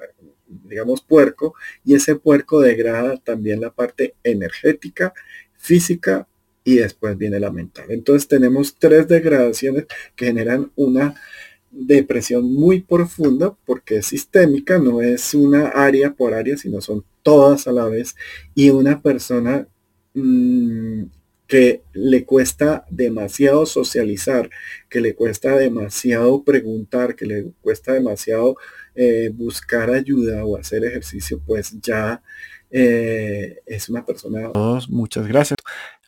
[0.46, 5.12] digamos, puerco, y ese puerco degrada también la parte energética,
[5.56, 6.26] física
[6.64, 7.86] y después viene la mental.
[7.90, 11.14] Entonces tenemos tres degradaciones que generan una
[11.76, 17.66] depresión muy profunda porque es sistémica, no es una área por área, sino son todas
[17.66, 18.16] a la vez.
[18.54, 19.68] Y una persona
[20.14, 21.04] mm,
[21.46, 24.50] que le cuesta demasiado socializar,
[24.88, 28.56] que le cuesta demasiado preguntar, que le cuesta demasiado
[28.94, 32.22] eh, buscar ayuda o hacer ejercicio, pues ya
[32.70, 34.52] eh, es una persona.
[34.52, 35.58] todos, muchas gracias.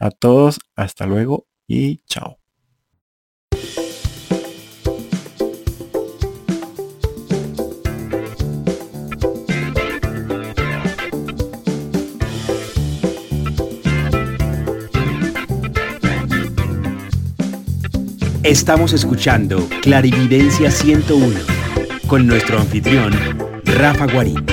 [0.00, 2.38] A todos, hasta luego y chao.
[18.44, 21.40] Estamos escuchando Clarividencia 101
[22.07, 23.12] con nuestro anfitrión,
[23.64, 24.46] Rafa Guarín.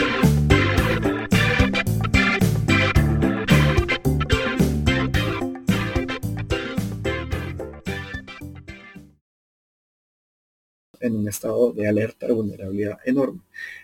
[11.00, 13.42] en un estado de alerta, de vulnerabilidad enorme.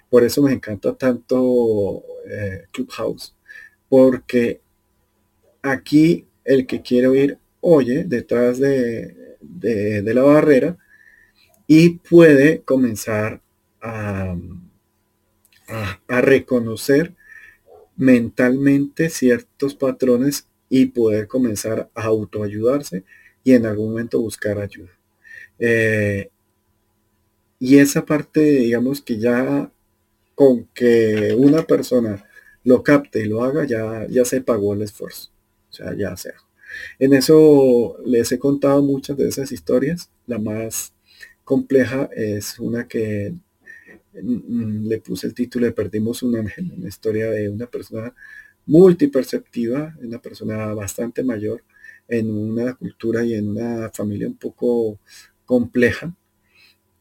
[0.10, 3.36] Por eso me encanta tanto eh, Clubhouse,
[3.88, 4.62] porque
[5.62, 10.78] aquí el que quiere oír, oye detrás de, de, la barrera
[11.68, 13.42] y puede comenzar
[13.82, 14.36] a,
[16.08, 17.14] a reconocer
[17.96, 23.04] mentalmente ciertos patrones y poder comenzar a autoayudarse
[23.44, 24.92] y en algún momento buscar ayuda.
[25.60, 26.30] Eh,
[27.60, 29.72] y esa parte, digamos que ya
[30.34, 32.26] con que una persona
[32.64, 35.30] lo capte y lo haga, ya, ya se pagó el esfuerzo.
[35.70, 36.36] O sea, ya sea.
[37.00, 40.10] En eso les he contado muchas de esas historias.
[40.28, 40.94] La más
[41.44, 43.34] compleja es una que
[44.14, 48.14] mm, le puse el título de Perdimos un ángel, una historia de una persona
[48.66, 51.64] multiperceptiva, una persona bastante mayor,
[52.08, 55.00] en una cultura y en una familia un poco
[55.46, 56.16] compleja,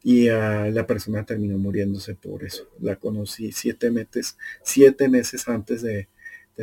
[0.03, 2.67] y la persona terminó muriéndose por eso.
[2.79, 6.07] La conocí siete meses, siete meses antes de,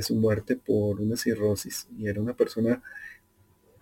[0.01, 2.81] su muerte por una cirrosis y era una persona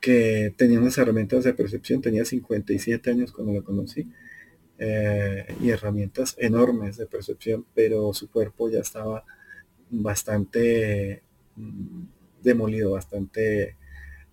[0.06, 4.06] que tenía unas herramientas de percepción, tenía 57 años cuando la conocí
[4.78, 9.24] eh, y herramientas enormes de percepción, pero su cuerpo ya estaba
[9.90, 11.24] bastante
[11.56, 12.04] mm,
[12.40, 13.74] demolido, bastante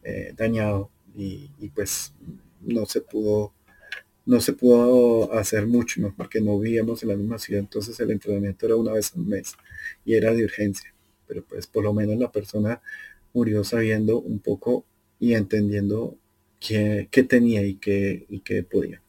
[0.03, 2.13] eh, dañado y, pues
[2.61, 3.51] no se pudo
[4.27, 8.67] no se pudo hacer mucho, porque no vivíamos en la misma ciudad, entonces el entrenamiento
[8.67, 9.55] era una vez al mes
[10.05, 10.93] y era de urgencia,
[11.27, 12.79] pero pues por lo menos la persona
[13.33, 14.85] murió sabiendo un poco
[15.23, 16.17] y entendiendo
[16.59, 19.01] qué, tenía y qué, y qué podía.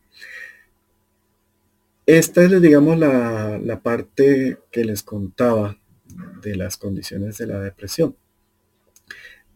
[2.07, 5.77] Esta es, digamos, la, parte que les contaba
[6.41, 8.15] de las condiciones de la depresión.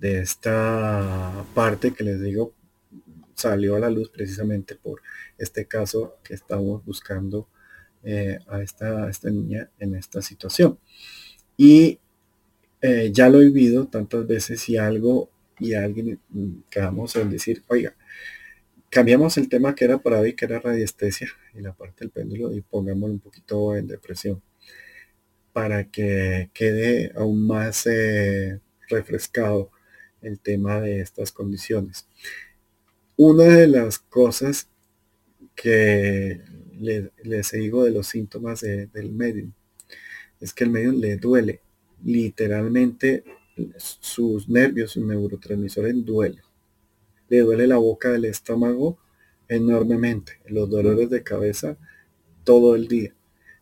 [0.01, 2.55] De esta parte que les digo
[3.35, 5.01] salió a la luz precisamente por
[5.39, 7.49] este caso que estamos buscando
[8.03, 10.77] eh, a, esta, esta, niña en esta situación.
[11.57, 12.01] Y
[12.81, 16.21] eh, ya lo he vivido tantas veces y algo y alguien
[16.71, 17.95] quedamos en decir, oiga,
[18.91, 22.53] cambiamos el tema que era para hoy, que era radiestesia y la parte del péndulo
[22.53, 24.43] y pongámoslo un poquito en depresión
[25.53, 29.71] para que quede aún más eh, refrescado
[30.23, 32.07] el tema de estas condiciones.
[33.17, 34.69] Una de las cosas
[35.55, 36.41] que
[36.79, 39.53] les digo de los síntomas del medio
[40.41, 41.61] es que el medio le duele.
[42.05, 43.25] Literalmente
[43.77, 46.43] sus nervios, sus neurotransmisores duelen.
[47.29, 48.99] Le duele la boca del estómago
[49.49, 50.41] enormemente.
[50.47, 51.77] Los dolores de cabeza
[52.45, 53.15] todo el día.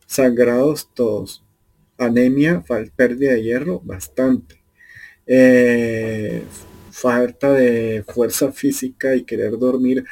[0.06, 1.44] Sangrados todos.
[1.98, 2.62] Anemia,
[2.94, 4.62] pérdida de hierro, bastante.
[5.26, 6.42] Eh,
[6.90, 10.04] falta de fuerza física y querer dormir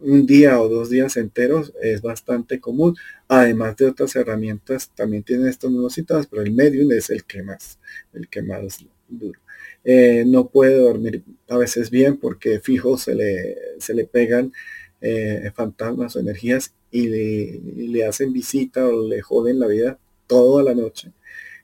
[0.00, 2.96] un día o dos días enteros es bastante común.
[3.28, 7.42] Además de otras herramientas, también tienen estos mismos síntomas, pero el medium es el que
[7.42, 7.78] más,
[8.12, 8.84] el que más
[9.18, 9.40] duro.
[9.84, 14.52] Eh, no puede dormir a veces bien porque fijo se le, se le pegan
[15.00, 20.62] eh, fantasmas o energías y le, le, hacen visita o le joden la vida toda
[20.62, 21.12] la noche.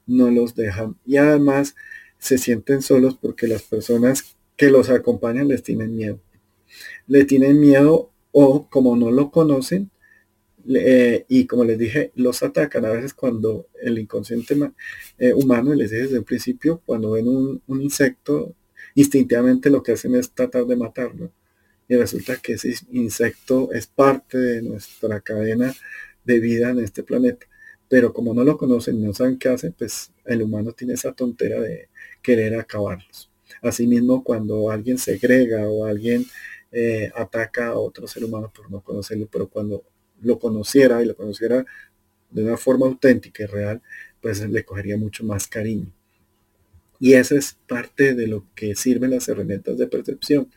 [0.06, 0.96] No los dejan.
[1.04, 1.74] Y además
[2.18, 6.20] se sienten solos porque las personas que los acompañan les tienen miedo.
[7.06, 9.90] Le tienen miedo o como no lo conocen,
[10.74, 14.56] eh, y como les dije, los atacan a veces cuando el inconsciente
[15.18, 18.54] eh, humano, les dije desde el principio, cuando ven un, insecto,
[18.94, 21.30] instintivamente lo que hacen es tratar de matarlo.
[21.88, 25.74] Y resulta que ese insecto es parte de nuestra cadena
[26.24, 27.46] de vida en este planeta.
[27.88, 31.60] Pero como no lo conocen, no saben qué hacen, pues el humano tiene esa tontera
[31.60, 31.88] de
[32.22, 33.30] querer acabarlos.
[33.62, 36.26] Asimismo, cuando alguien segrega o alguien
[36.72, 39.84] eh, ataca a otro ser humano por no conocerlo, pero cuando
[40.26, 41.64] lo conociera y lo conociera
[42.30, 43.82] de una forma auténtica y real,
[44.20, 45.92] pues le cogería mucho más cariño.
[46.98, 50.50] Y esa es parte de lo que sirven las herramientas de percepción.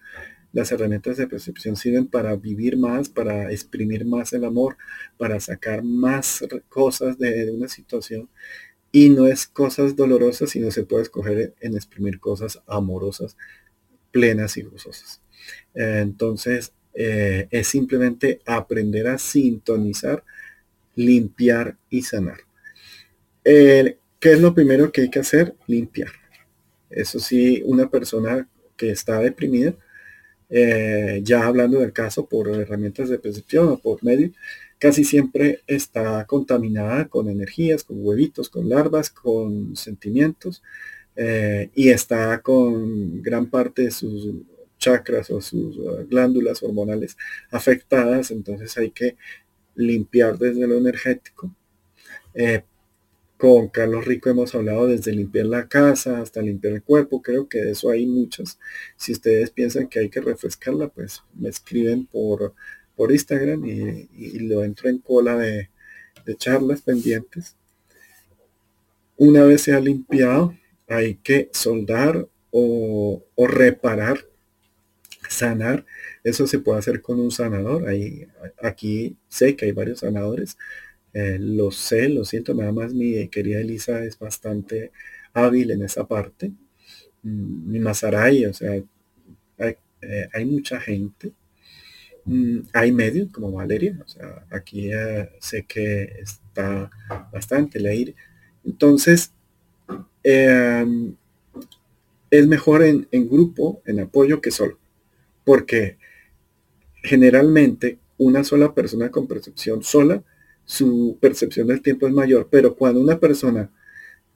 [0.52, 4.78] Las herramientas de percepción sirven para vivir más, para exprimir más el amor,
[5.18, 8.30] para sacar más cosas de, una situación.
[8.92, 13.38] Y no es cosas dolorosas, sino se puede escoger en exprimir cosas amorosas,
[14.12, 15.22] plenas y gozosas.
[15.76, 20.24] entonces, eh, es simplemente aprender a sintonizar,
[20.96, 22.40] limpiar y sanar.
[24.20, 25.56] ¿Qué es lo primero que hay que hacer?
[25.66, 26.12] Limpiar.
[26.90, 29.76] Eso sí, una persona que está deprimida,
[30.50, 34.32] eh, ya hablando del caso por herramientas de percepción o por medio,
[34.80, 40.64] casi siempre está contaminada con energías, con huevitos, con larvas, con sentimientos
[41.16, 44.34] eh, y está con gran parte de sus
[44.80, 47.18] chakras o sus uh, glándulas hormonales
[47.52, 49.18] afectadas, entonces hay que
[49.76, 51.56] limpiar desde lo energético.
[52.34, 52.64] Eh,
[53.40, 57.22] con Carlos Rico hemos hablado desde limpiar la casa hasta limpiar el cuerpo.
[57.22, 58.60] Creo que de eso hay muchas.
[58.98, 62.54] Si ustedes piensan que hay que refrescarla, pues me escriben por,
[62.98, 65.70] por Instagram y, lo entro en cola de,
[66.38, 67.56] charlas pendientes.
[69.16, 70.54] Una vez se ha limpiado,
[70.86, 74.26] hay que soldar o, reparar,
[75.30, 75.86] sanar.
[76.24, 77.88] Eso se puede hacer con un sanador.
[77.88, 78.28] Ahí,
[78.62, 80.58] aquí sé que hay varios sanadores
[81.14, 84.92] eh, lo sé, lo siento, nada más mi querida Elisa es bastante
[85.34, 86.52] hábil en esa parte.
[87.24, 88.72] Mm, mi Masaray, o sea,
[89.60, 91.34] hay, eh, mucha gente.
[92.26, 94.92] Mm, hay medios como Valeria, o sea, aquí
[95.40, 96.90] sé que está
[97.32, 98.16] bastante leer.
[98.66, 99.32] Entonces,
[100.24, 101.16] em,
[102.32, 104.80] es mejor en, en grupo, en apoyo, que solo.
[105.50, 105.98] Porque
[107.02, 110.24] generalmente una sola persona con percepción sola
[110.64, 113.72] su percepción del tiempo es mayor, pero cuando una persona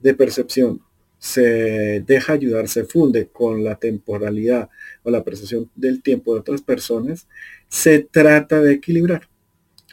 [0.00, 0.80] de percepción
[1.16, 4.68] se deja ayudar, se funde con la temporalidad
[5.04, 7.28] o la percepción del tiempo de otras personas,
[7.68, 9.28] se trata de equilibrar.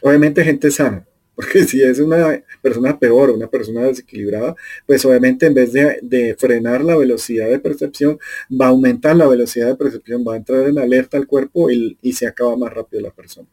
[0.02, 1.06] Obviamente gente sana,
[1.42, 4.54] porque si es una persona peor una persona desequilibrada,
[4.86, 8.18] pues obviamente en vez de, frenar la velocidad de percepción,
[8.50, 12.12] va a aumentar la velocidad de percepción, va a entrar en alerta al cuerpo y
[12.12, 13.48] se acaba más rápido la persona.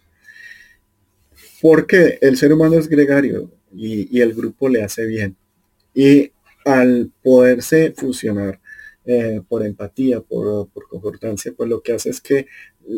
[1.62, 5.36] Porque el ser humano es gregario y, el grupo le hace bien.
[5.94, 6.32] Y
[6.66, 8.60] al poderse fusionar
[9.06, 12.48] eh, por empatía, por, por concordancia, pues lo que hace es que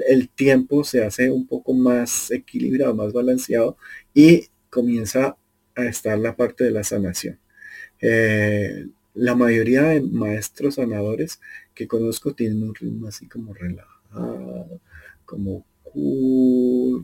[0.07, 3.77] el tiempo se hace un poco más equilibrado, más balanceado
[4.13, 5.37] y comienza
[5.75, 7.39] a estar la parte de la sanación.
[8.01, 11.39] Eh, la mayoría de maestros sanadores
[11.75, 14.81] que conozco tienen un ritmo así como relajado,
[15.25, 15.65] como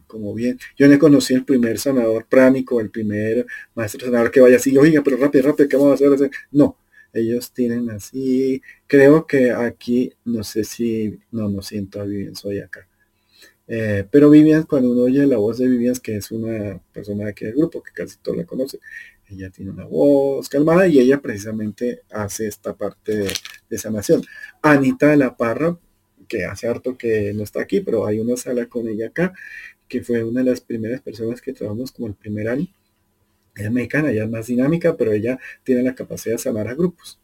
[0.07, 0.59] como bien.
[0.78, 3.45] Yo no conocí el primer sanador pránico, el primer
[3.76, 6.32] maestro sanador que vaya así, oiga, pero rápido, rápido, ¿qué vamos a hacer?
[6.51, 6.78] No,
[7.13, 12.88] ellos tienen así, creo que aquí, no sé si, no, no siento Vivian, soy acá.
[13.68, 17.32] Eh, pero Vivian, cuando uno oye la voz de Vivian, que es una persona de
[17.32, 18.80] aquí del grupo, que casi todo la conoce,
[19.30, 23.34] ella tiene una voz calmada y ella precisamente hace esta parte de,
[23.70, 24.24] de sanación.
[24.61, 25.78] Anita de la Parra,
[26.28, 29.34] que hace harto que no está aquí, pero hay una sala con ella acá,
[29.88, 32.68] que fue una de las primeras personas que trabajamos como el primer año.
[33.55, 37.20] es mexicana, ella es más dinámica, pero ella tiene la capacidad de sanar a grupos.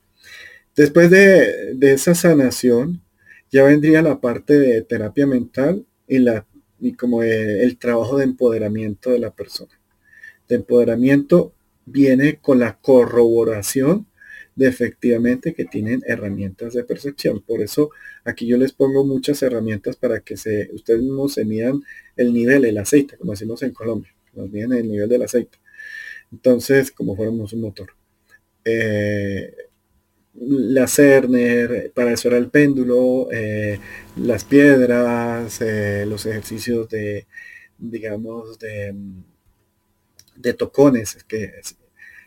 [0.75, 3.01] Después de, esa sanación,
[3.51, 6.45] ya vendría la parte de terapia mental y, la,
[6.79, 9.71] y como el trabajo de empoderamiento de la persona.
[10.47, 11.53] De empoderamiento
[11.85, 14.05] viene con la corroboración
[14.55, 17.41] de efectivamente que tienen herramientas de percepción.
[17.41, 17.89] Por eso
[18.23, 21.81] aquí yo les pongo muchas herramientas para que se, ustedes mismos se midan
[22.15, 25.57] el nivel, el aceite, como decimos en Colombia, nos miden el nivel del aceite.
[26.31, 27.89] Entonces, como fuéramos un motor.
[28.65, 29.51] Eh,
[30.35, 33.79] la Cerner, para eso era el péndulo, eh,
[34.17, 37.27] las piedras, eh, los ejercicios de,
[37.77, 38.95] digamos, de,
[40.35, 41.53] de tocones, que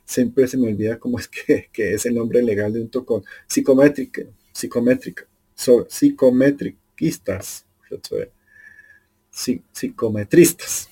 [0.05, 4.23] siempre se me olvida cómo es que, es el nombre legal de un tocón, psicométrica,
[4.53, 7.67] psicométrica, so, psicometriquistas,
[9.73, 10.89] psicometristas.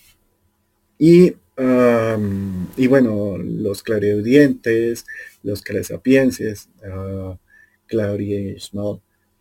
[0.98, 5.06] Y, y bueno, los clariaudientes,
[5.42, 7.36] los clarisapienses, uh,
[7.86, 8.66] clari,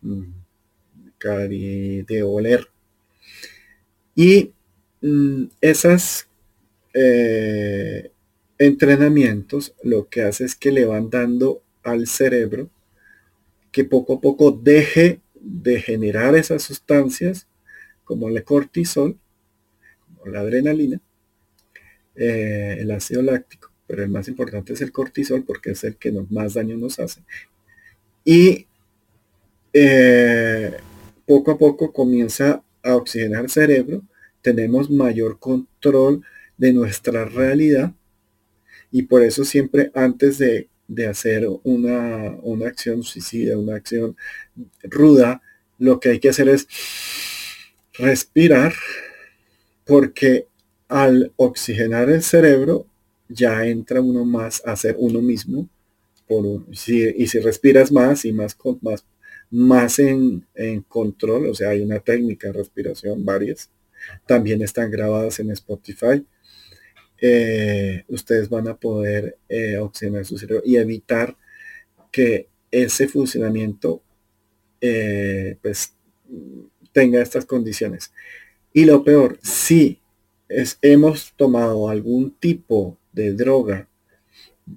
[0.00, 0.34] mm,
[2.06, 2.68] de oler.
[4.14, 4.52] Y
[5.02, 6.28] mm, esas
[6.94, 8.12] eh,
[8.58, 12.70] entrenamientos lo que hace es que le van dando al cerebro
[13.72, 17.48] que poco a poco deje de generar esas sustancias
[18.04, 19.18] como el cortisol,
[20.06, 21.00] como la adrenalina,
[22.16, 26.12] eh, el ácido láctico, pero el más importante es el cortisol porque es el que
[26.30, 27.22] más daño nos hace.
[28.24, 28.66] Y
[29.72, 30.76] eh,
[31.26, 34.02] poco a poco comienza a oxigenar el cerebro,
[34.42, 36.22] tenemos mayor control
[36.56, 37.92] de nuestra realidad
[38.92, 40.68] y por eso siempre antes de,
[41.08, 44.16] hacer una, una acción suicida, una acción
[44.84, 45.42] ruda,
[45.78, 46.68] lo que hay que hacer es
[47.94, 48.74] respirar
[49.84, 50.46] porque
[50.88, 52.86] al oxigenar el cerebro
[53.28, 55.68] ya entra uno más a ser uno mismo
[56.26, 59.04] por, y si respiras más y más, más,
[59.50, 60.46] más en,
[60.88, 63.70] control, o sea, hay una técnica de respiración, varias,
[64.26, 66.24] también están grabadas en Spotify.
[67.20, 71.36] Eh, ustedes van a poder eh, oxigenar su cerebro y evitar
[72.10, 74.02] que ese funcionamiento
[74.80, 75.94] eh, pues
[76.92, 78.12] tenga estas condiciones.
[78.72, 80.00] Y lo peor, si
[80.82, 83.88] hemos tomado algún tipo de droga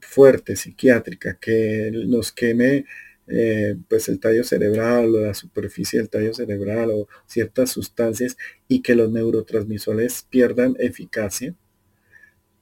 [0.02, 2.86] fuerte, psiquiátrica, que nos queme
[3.28, 8.82] eh, pues el tallo cerebral o la superficie del tallo cerebral o ciertas sustancias y
[8.82, 11.54] que los neurotransmisores pierdan eficacia,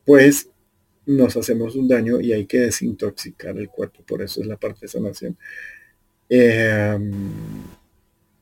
[0.05, 0.49] pues
[1.05, 4.03] nos hacemos un daño y hay que desintoxicar el cuerpo.
[4.03, 5.37] Por eso es la parte de sanación.
[6.29, 6.97] Eh,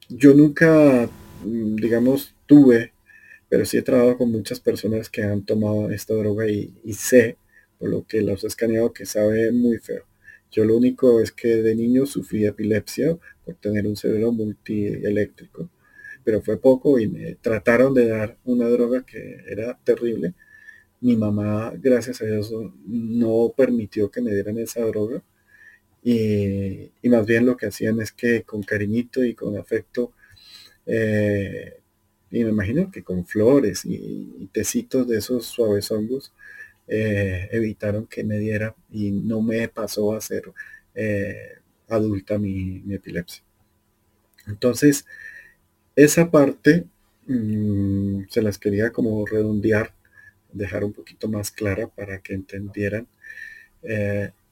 [0.10, 1.10] yo nunca,
[1.44, 2.93] mm, digamos, tuve,
[3.54, 7.38] pero sí he trabajado con muchas personas que han tomado esta droga y, sé,
[7.78, 10.06] por lo que los he escaneado, que sabe muy feo.
[10.50, 15.70] Yo lo único es que de niño sufrí epilepsia por tener un cerebro multieléctrico,
[16.24, 20.34] pero fue poco y me trataron de dar una droga que era terrible.
[21.00, 22.52] Mi mamá, gracias a Dios,
[22.88, 25.22] no permitió que me dieran esa droga
[26.02, 30.12] y, más bien lo que hacían es que con cariñito y con afecto,
[30.88, 31.83] eh,
[32.34, 36.34] y me imagino que con flores y, tecitos de esos suaves hongos,
[36.88, 40.44] eh, evitaron que me diera y no me pasó a ser
[40.96, 43.44] eh, adulta mi, epilepsia.
[44.48, 45.06] Entonces,
[45.96, 46.86] esa parte
[47.28, 49.94] mm, se las quería como redondear,
[50.52, 53.08] dejar un poquito más clara para que entendieran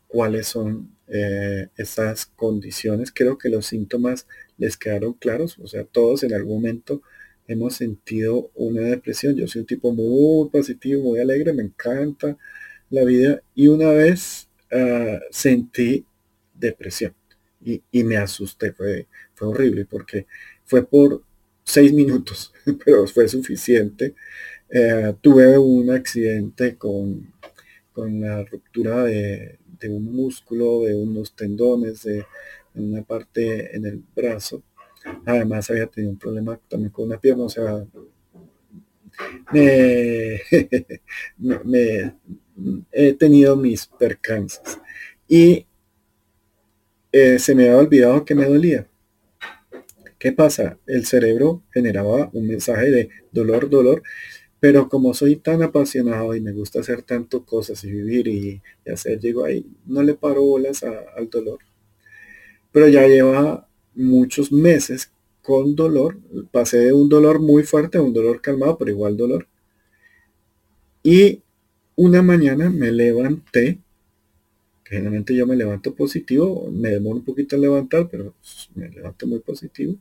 [0.08, 3.12] cuáles son eh, estas condiciones.
[3.14, 4.28] Creo que los síntomas
[4.58, 7.02] les quedaron claros, o sea, todos en algún momento
[7.48, 9.36] hemos sentido una depresión.
[9.36, 12.38] Yo soy un tipo muy positivo, muy alegre, me encanta
[12.90, 16.06] la vida y una vez ah, sentí
[16.54, 17.14] depresión
[17.64, 20.26] y, me asusté, fue, fue horrible porque
[20.66, 21.24] fue por
[21.64, 22.54] seis minutos,
[22.86, 24.16] pero fue suficiente.
[24.70, 27.34] Eh, tuve un accidente con,
[27.92, 32.26] con la ruptura de, de un músculo, de unos tendones, de,
[32.76, 34.64] una parte en el brazo.
[35.26, 37.86] Además había tenido un problema también con una pierna, o sea,
[39.52, 40.42] me,
[42.92, 44.80] he tenido mis percances.
[45.28, 45.66] Y
[47.12, 48.88] eh, se me había olvidado que me dolía.
[50.20, 50.78] ¿Qué pasa?
[50.86, 54.04] El cerebro generaba un mensaje de dolor, dolor,
[54.60, 59.20] pero como soy tan apasionado y me gusta hacer tanto cosas y vivir y, hacer,
[59.20, 61.60] llego ahí, no le paro bolas al dolor.
[62.72, 65.12] Pero ya lleva muchos meses
[65.42, 66.18] con dolor.
[66.52, 69.48] Pasé de un dolor muy fuerte a un dolor calmado, pero igual dolor.
[71.04, 71.42] Y
[71.96, 73.80] una mañana me levanté,
[74.84, 78.34] generalmente yo me levanto positivo, me demoro un poquito en levantar, pero
[78.76, 79.96] me levanto muy positivo.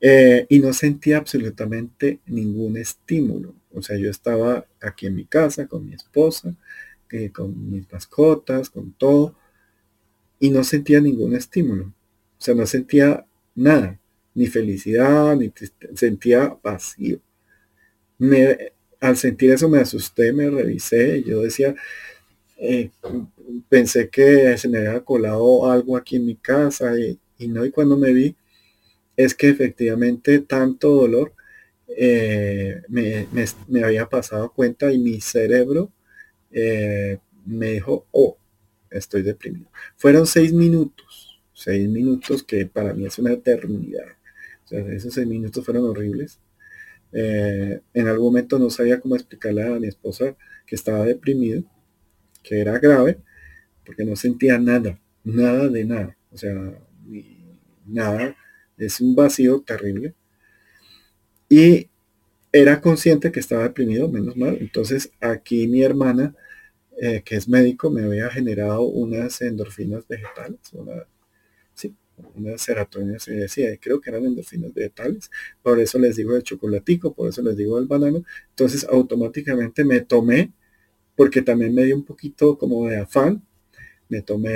[0.00, 3.54] Eh, y no sentía absolutamente ningún estímulo.
[3.72, 6.54] O sea, yo estaba aquí en mi casa con mi esposa,
[7.10, 9.36] eh, con mis mascotas, con todo,
[10.40, 11.92] y no sentía ningún estímulo.
[12.42, 13.24] O sea, no sentía
[13.54, 14.00] nada,
[14.34, 15.52] ni felicidad, ni
[15.94, 17.20] sentía vacío.
[18.18, 21.76] Me, al sentir eso me asusté, me revisé, yo decía,
[22.58, 22.90] eh,
[23.68, 27.70] pensé que se me había colado algo aquí en mi casa y, y no, y
[27.70, 28.34] cuando me vi,
[29.16, 31.34] es que efectivamente tanto dolor
[31.96, 33.28] eh, me,
[33.84, 35.92] había pasado cuenta y mi cerebro
[36.50, 38.36] eh, me dijo, oh,
[38.90, 39.68] estoy deprimido.
[39.96, 41.11] Fueron seis minutos,
[41.54, 44.06] seis minutos que para mí es una eternidad.
[44.64, 46.38] O sea, esos seis minutos fueron horribles.
[47.12, 50.34] Eh, en algún momento no sabía cómo explicarle a mi esposa
[50.66, 51.62] que estaba deprimido,
[52.42, 53.18] que era grave,
[53.84, 56.16] porque no sentía nada, nada de nada.
[56.30, 56.54] O sea,
[57.86, 58.36] nada
[58.78, 60.14] es un vacío terrible.
[61.48, 61.88] Y
[62.52, 64.56] era consciente que estaba deprimido, menos mal.
[64.60, 66.34] Entonces aquí mi hermana,
[67.00, 70.60] eh, que es médico, me había generado unas endorfinas vegetales,
[72.56, 75.30] serotonina se decía, creo que eran endorfinas vegetales,
[75.62, 80.00] por eso les digo el chocolatico, por eso les digo el banano, entonces automáticamente me
[80.00, 80.52] tomé,
[81.16, 83.42] porque también me dio un poquito como de afán,
[84.08, 84.52] me tomé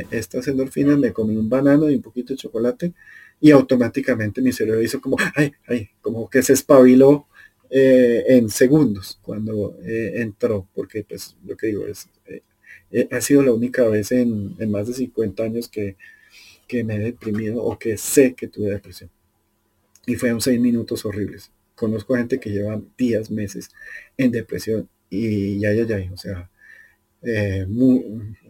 [0.00, 2.92] eh, estas endorfinas, me comí un banano y un poquito de chocolate,
[3.40, 7.26] y automáticamente mi cerebro hizo como, ay, ay, como que se espabiló
[7.70, 12.08] eh, en segundos cuando eh, entró, porque pues lo que digo es,
[13.10, 15.96] ha sido la única vez en más de 50 años que
[16.68, 19.10] que me he deprimido o que sé que tuve depresión.
[20.06, 21.50] Y fueron seis minutos horribles.
[21.74, 23.70] Conozco gente que lleva días, meses
[24.16, 26.50] en depresión y ya, ya, ya, o sea,
[27.22, 27.66] eh,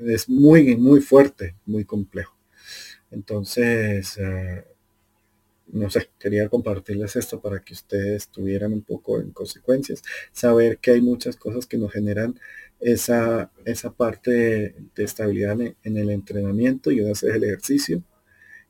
[0.07, 2.37] es muy, muy fuerte, muy complejo.
[3.11, 4.64] Entonces, eh,
[5.73, 10.03] no sé, quería compartirles esto para que ustedes tuvieran un poco en consecuencias,
[10.33, 12.39] saber que hay muchas cosas que nos generan
[12.81, 18.03] esa, esa parte de, estabilidad en, el entrenamiento y hacer el ejercicio.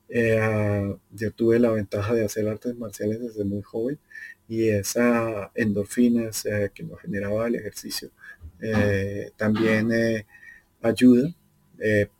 [0.09, 3.98] Eh, yo tuve la ventaja de hacer artes marciales desde muy joven
[4.48, 6.30] y esa endorfina
[6.74, 8.11] que nos generaba el ejercicio
[8.61, 10.26] eh, también eh,
[10.82, 11.34] ayuda.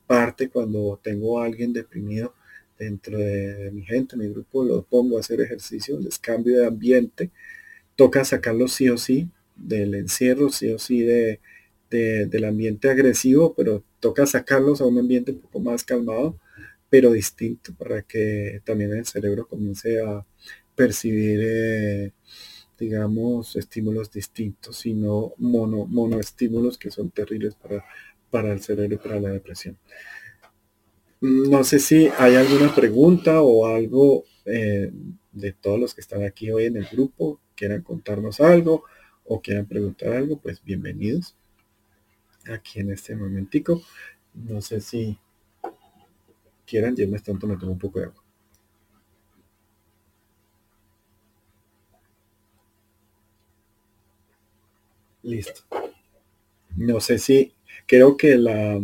[0.07, 2.35] parte cuando tengo a alguien deprimido
[2.79, 7.31] dentro de, mi gente, mi grupo, lo pongo a hacer ejercicio, les cambio de ambiente,
[7.97, 11.41] toca sacarlo sí o sí del encierro, sí o sí de,
[11.91, 16.39] del ambiente agresivo, pero toca sacarlos a un ambiente un poco más calmado,
[16.91, 20.25] pero distinto, para que también el cerebro comience a
[20.75, 22.13] percibir, eh,
[22.79, 27.85] digamos, estímulos distintos y no mono, monoestímulos que son terribles para,
[28.31, 29.79] para el cerebro y para la depresión.
[31.21, 34.93] No sé si hay alguna pregunta o algo eh,
[35.33, 38.85] de todos los que están aquí hoy en el grupo, quieran contarnos algo
[39.25, 41.37] o quieran preguntar algo, pues bienvenidos
[42.47, 43.83] aquí en este momentico.
[44.33, 45.19] No sé si
[46.69, 48.25] quieran, yo me tanto me tomo un poco de agua.
[55.23, 55.63] Listo.
[56.77, 57.53] No sé si,
[57.87, 58.81] creo que la,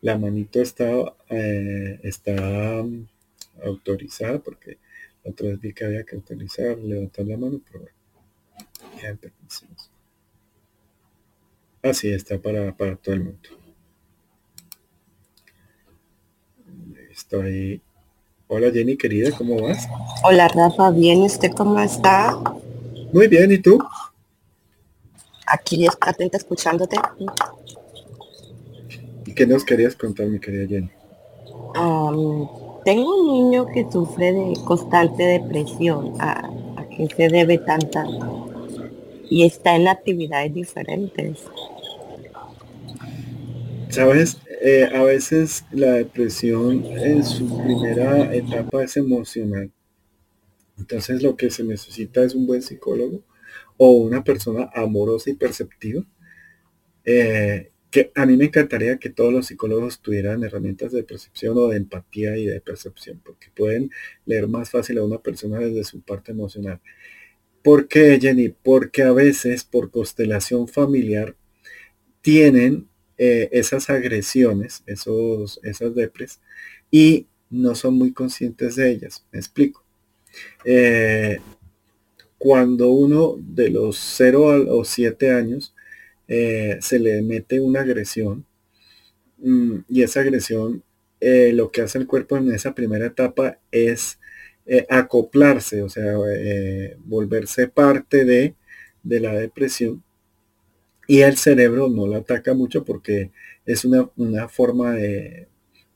[0.00, 0.90] la manito está,
[1.28, 3.06] eh, está um,
[3.62, 4.78] autorizada porque
[5.24, 7.86] otra vez vi que había que autorizar, levantar la mano, pero
[11.82, 13.59] Así está para, para todo el mundo.
[17.10, 17.82] Estoy.
[18.46, 19.88] Hola Jenny, querida, ¿cómo vas?
[20.22, 22.38] Hola Rafa, bien, ¿usted cómo está?
[23.12, 23.82] Muy bien, ¿y tú?
[25.46, 26.96] Aquí atenta escuchándote.
[29.26, 30.90] ¿Y qué nos querías contar, mi querida Jenny?
[32.84, 36.14] tengo un niño que sufre de constante depresión.
[36.20, 36.46] ¿A,
[36.76, 38.06] a qué se debe tanta?
[39.28, 41.38] Y está en actividades diferentes.
[43.88, 49.70] Sabes, eh, a veces la depresión en su primera etapa es emocional.
[50.78, 53.22] Entonces lo que se necesita es un buen psicólogo
[53.76, 56.04] o una persona amorosa y perceptiva.
[57.04, 61.68] Eh, que a mí me encantaría que todos los psicólogos tuvieran herramientas de percepción o
[61.68, 63.90] de empatía y de percepción, porque pueden
[64.26, 66.80] leer más fácil a una persona desde su parte emocional.
[67.62, 68.50] ¿Por qué, Jenny?
[68.50, 71.34] Porque a veces por constelación familiar
[72.20, 72.88] tienen
[73.22, 76.40] eh, esas agresiones, esos, esas depres,
[76.90, 79.26] y no son muy conscientes de ellas.
[79.30, 79.84] Me explico.
[80.64, 81.38] Eh,
[82.38, 85.74] cuando uno de los 0 o 7 años
[86.28, 88.46] eh, se le mete una agresión,
[89.38, 90.82] mm, y esa agresión
[91.20, 94.18] lo que hace el cuerpo en esa primera etapa es
[94.88, 96.16] acoplarse, o sea,
[97.04, 98.54] volverse parte de,
[99.02, 100.02] de la depresión
[101.10, 103.32] y el cerebro no lo ataca mucho porque
[103.66, 105.48] es una, forma de,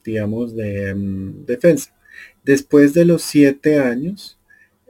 [0.02, 1.94] digamos, de mm, defensa.
[2.42, 4.40] Después de los siete años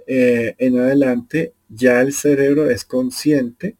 [0.06, 3.76] eh, en adelante, ya el cerebro es consciente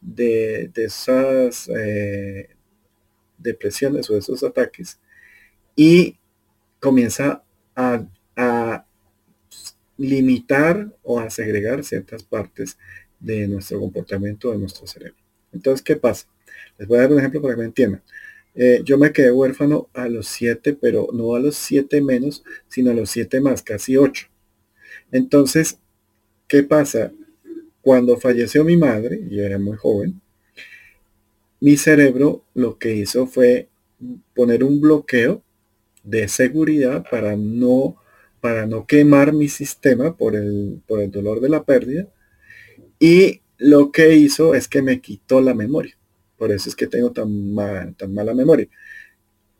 [0.00, 2.50] de, esas eh,
[3.36, 5.00] depresiones o esos ataques
[5.74, 6.16] y
[6.78, 7.42] comienza
[7.74, 8.86] a, a
[9.96, 12.78] limitar o a segregar ciertas partes
[13.18, 15.27] de nuestro comportamiento, de nuestro cerebro.
[15.52, 16.26] Entonces, ¿qué pasa?
[16.78, 18.02] Les voy a dar un ejemplo para que me entiendan.
[18.54, 22.90] Eh, yo me quedé huérfano a los siete, pero no a los siete menos, sino
[22.90, 24.26] a los siete más, casi ocho.
[25.12, 25.78] Entonces,
[26.46, 27.12] ¿qué pasa?
[27.82, 30.20] Cuando falleció mi madre, yo era muy joven,
[31.60, 33.68] mi cerebro lo que hizo fue
[34.34, 35.42] poner un bloqueo
[36.04, 37.96] de seguridad para no,
[38.40, 42.08] para no quemar mi sistema por el, por el dolor de la pérdida
[42.98, 45.96] y lo que hizo es que me quitó la memoria.
[46.36, 48.68] Por eso es que tengo tan, tan mala memoria.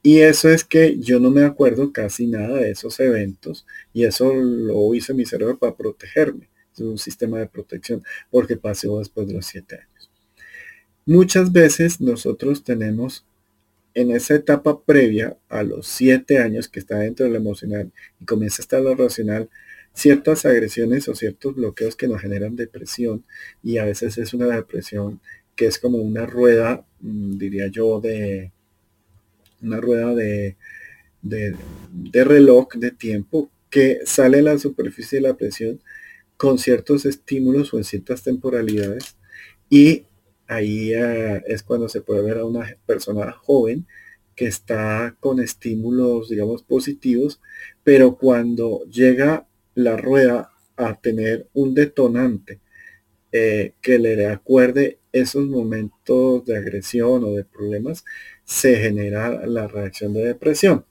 [0.03, 4.33] Y eso es que yo no me acuerdo casi nada de esos eventos y eso
[4.33, 6.49] lo hizo mi cerebro para protegerme.
[6.73, 10.11] Es un sistema de protección porque pasó después de los siete años.
[11.05, 13.25] Muchas veces nosotros tenemos
[13.95, 17.91] en esa etapa previa a los siete años que está dentro de lo emocional
[18.21, 19.49] y comienza a estar lo racional,
[19.99, 23.25] ciertas agresiones o ciertos bloqueos que nos generan depresión
[23.65, 25.21] y a veces es una depresión
[25.57, 28.53] que es como una rueda, mm, diría yo, de
[29.61, 30.57] una rueda de,
[31.23, 35.81] de, reloj de tiempo que sale a la superficie de la presión
[36.37, 39.17] con ciertos estímulos o en ciertas temporalidades
[39.69, 40.05] y
[40.47, 43.85] ahí eh, es cuando se puede ver a una persona joven
[44.37, 47.41] que está con estímulos, digamos, positivos,
[47.83, 49.48] pero cuando llega
[49.79, 52.61] la rueda a tener un detonante
[53.31, 58.05] eh, que le acuerde esos momentos de agresión o de problemas,
[58.45, 60.85] se genera la reacción de depresión.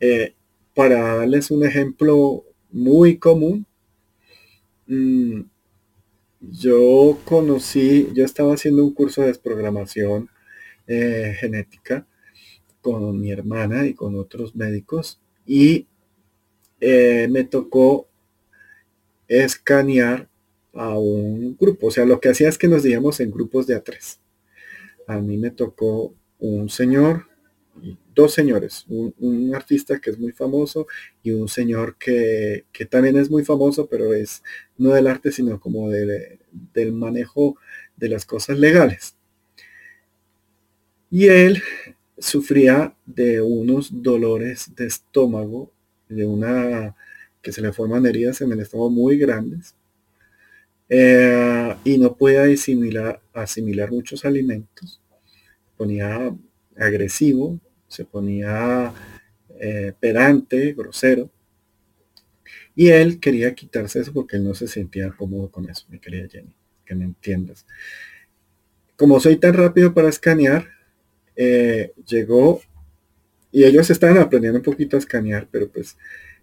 [0.00, 0.34] Eh,
[0.74, 3.66] para darles un ejemplo muy común,
[4.86, 5.40] mm,
[6.40, 10.28] yo conocí, yo estaba haciendo un curso de desprogramación
[10.86, 12.06] eh, genética
[12.82, 15.86] con mi hermana y con otros médicos y
[16.80, 18.09] me tocó
[19.30, 20.28] escanear
[20.74, 21.86] a un grupo.
[21.86, 24.20] O sea, lo que hacía es que nos digamos en grupos de a tres.
[25.06, 27.26] A mí me tocó un señor,
[28.14, 30.86] dos señores, un, artista que es muy famoso
[31.22, 34.42] y un señor que, también es muy famoso, pero es
[34.76, 37.56] no del arte, sino como del manejo
[37.96, 39.16] de las cosas legales.
[41.10, 41.62] Y él
[42.18, 45.72] sufría de unos dolores de estómago,
[46.08, 46.96] de una
[47.42, 49.74] que se le forman heridas en el estómago muy grandes
[50.88, 55.00] eh, y no podía asimilar, asimilar muchos alimentos.
[55.76, 56.34] Ponía
[56.76, 58.92] agresivo, se ponía
[59.60, 61.30] eh, pedante, grosero.
[62.74, 66.28] Y él quería quitarse eso porque él no se sentía cómodo con eso, mi querida
[66.28, 67.66] Jenny, que me entiendas.
[68.96, 70.68] Como soy tan rápido para escanear,
[71.36, 72.60] eh, llegó
[73.52, 75.96] y ellos estaban aprendiendo un poquito a escanear, pero pues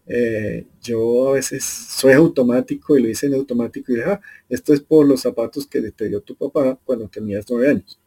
[0.08, 4.74] eh, yo a veces soy automático y lo hice en automático y dije, ah, esto
[4.74, 8.00] es por los zapatos que te dio tu papá cuando tenías nueve años.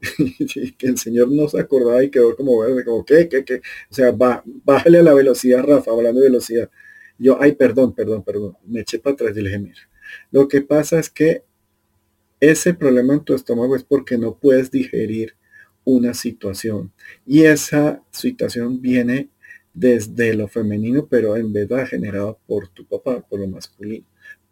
[0.18, 3.56] y que el señor no se acordaba y quedó como verde, como, ¿qué, qué, qué?
[3.90, 6.70] O sea, va, bájale a la velocidad, Rafa, hablando de velocidad.
[7.18, 9.90] Yo, ay, perdón, perdón, perdón, me eché para atrás y le dije, mira,
[10.30, 11.44] lo que pasa es que
[12.40, 15.36] ese problema en tu estómago es porque no puedes digerir
[15.84, 16.92] una situación
[17.26, 19.28] y esa situación viene
[19.80, 24.04] desde lo femenino, pero en verdad generado por tu papá, por lo masculino,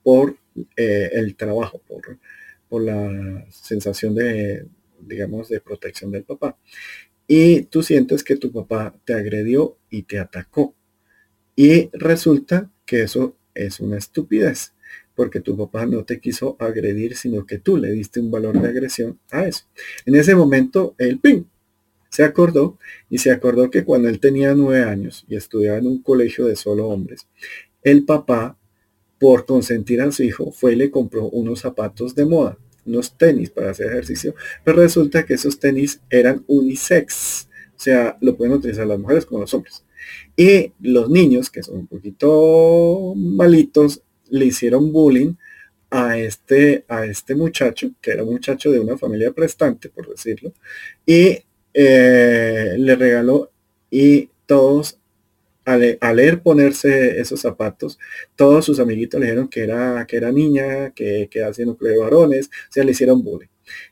[0.03, 0.39] por
[0.74, 2.18] eh, el trabajo, por,
[2.66, 4.66] por la sensación de,
[4.99, 6.57] digamos, de protección del papá.
[7.26, 10.74] Y tú sientes que tu papá te agredió y te atacó.
[11.55, 14.72] Y resulta que eso es una estupidez,
[15.14, 18.68] porque tu papá no te quiso agredir, sino que tú le diste un valor de
[18.68, 19.66] agresión a eso.
[20.07, 21.45] En ese momento, el ping,
[22.11, 22.79] se acordó
[23.11, 26.57] y se acordó que cuando él tenía nueve años y estudiaba en un colegio de
[26.57, 27.27] solo hombres,
[27.83, 28.57] el papá,
[29.19, 32.57] por consentir a su hijo, fue y le compró unos zapatos de moda,
[32.87, 34.35] unos tenis para hacer ejercicio,
[34.65, 39.41] pero resulta que esos tenis eran unisex, o sea, lo pueden utilizar las mujeres como
[39.41, 39.85] los hombres.
[40.37, 45.35] Y los niños, que son un poquito malitos, le hicieron bullying
[45.91, 50.53] a este, a este muchacho, que era un muchacho de una familia prestante, por decirlo,
[51.07, 51.39] y
[51.81, 53.53] eh, le regaló
[53.89, 54.99] y todos
[55.64, 58.01] al, leer ponerse esos zapatos,
[58.35, 61.99] todos sus amiguitos le dijeron que era, que era niña, que, que hacía núcleo de
[61.99, 63.47] varones, o le hicieron bullying.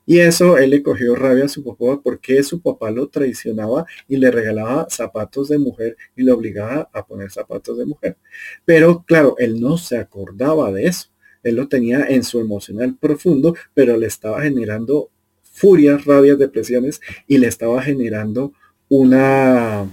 [0.05, 4.17] Y eso él le cogió rabia a su papá porque su papá lo traicionaba y
[4.17, 8.17] le regalaba zapatos de mujer y le obligaba a poner zapatos de mujer.
[8.65, 11.11] Pero claro, él no se acordaba de eso.
[11.45, 15.11] Él lo tenía en su emocional profundo, pero le estaba generando
[15.57, 18.53] furias, rabias, depresiones y le estaba generando
[18.91, 19.91] una,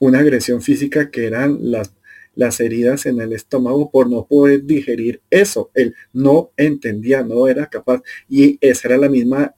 [0.00, 1.92] una agresión física que eran las,
[2.34, 5.70] las heridas en el estómago por no poder digerir eso.
[5.74, 8.02] Él no entendía, no era capaz.
[8.28, 9.54] Y esa era la misma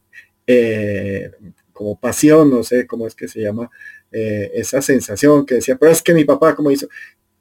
[0.46, 1.30] eh,
[1.72, 3.70] como pasión, no sé cómo es que se llama,
[4.12, 6.88] eh, esa sensación que decía, pero es que mi papá, como hizo?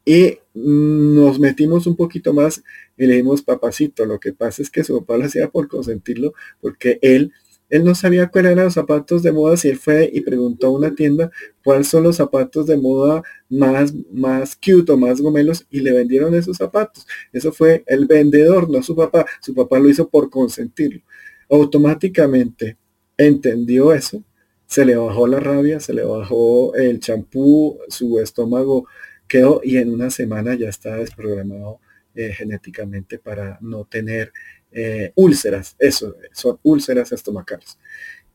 [0.05, 2.63] Y nos metimos un poquito más
[2.95, 6.33] y le dijimos, papacito, lo que pasa es que su papá lo hacía por consentirlo,
[6.61, 7.33] porque él
[7.69, 10.71] él no sabía cuáles eran los zapatos de moda si él fue y preguntó a
[10.71, 11.31] una tienda
[11.63, 16.35] cuáles son los zapatos de moda más, más cute o más gomelos y le vendieron
[16.35, 17.07] esos zapatos.
[17.33, 19.25] Eso fue el vendedor, no su papá.
[19.41, 21.01] Su papá lo hizo por consentirlo.
[21.49, 22.77] Automáticamente
[23.17, 24.23] entendió eso
[24.67, 28.87] se le bajó la rabia, se le bajó el champú, su estómago
[29.27, 31.79] quedó y en una semana ya estaba desprogramado
[32.15, 34.31] eh, genéticamente para no tener
[34.75, 37.77] eh, úlceras, eso, son úlceras estomacales.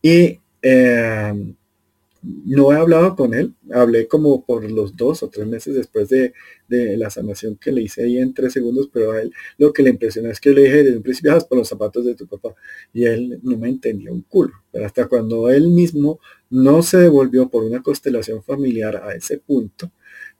[0.00, 1.54] Y eh,
[2.22, 6.32] no he hablado con él, hablé como por los dos o tres meses después de,
[6.68, 9.90] la sanación que le hice ahí en tres segundos, pero a él lo que le
[9.90, 12.54] impresionó es que le dije desde un principio, por los zapatos de tu papá,
[12.92, 17.48] y él no me entendió un culo, pero hasta cuando él mismo no se devolvió
[17.48, 19.90] por una constelación familiar a ese punto,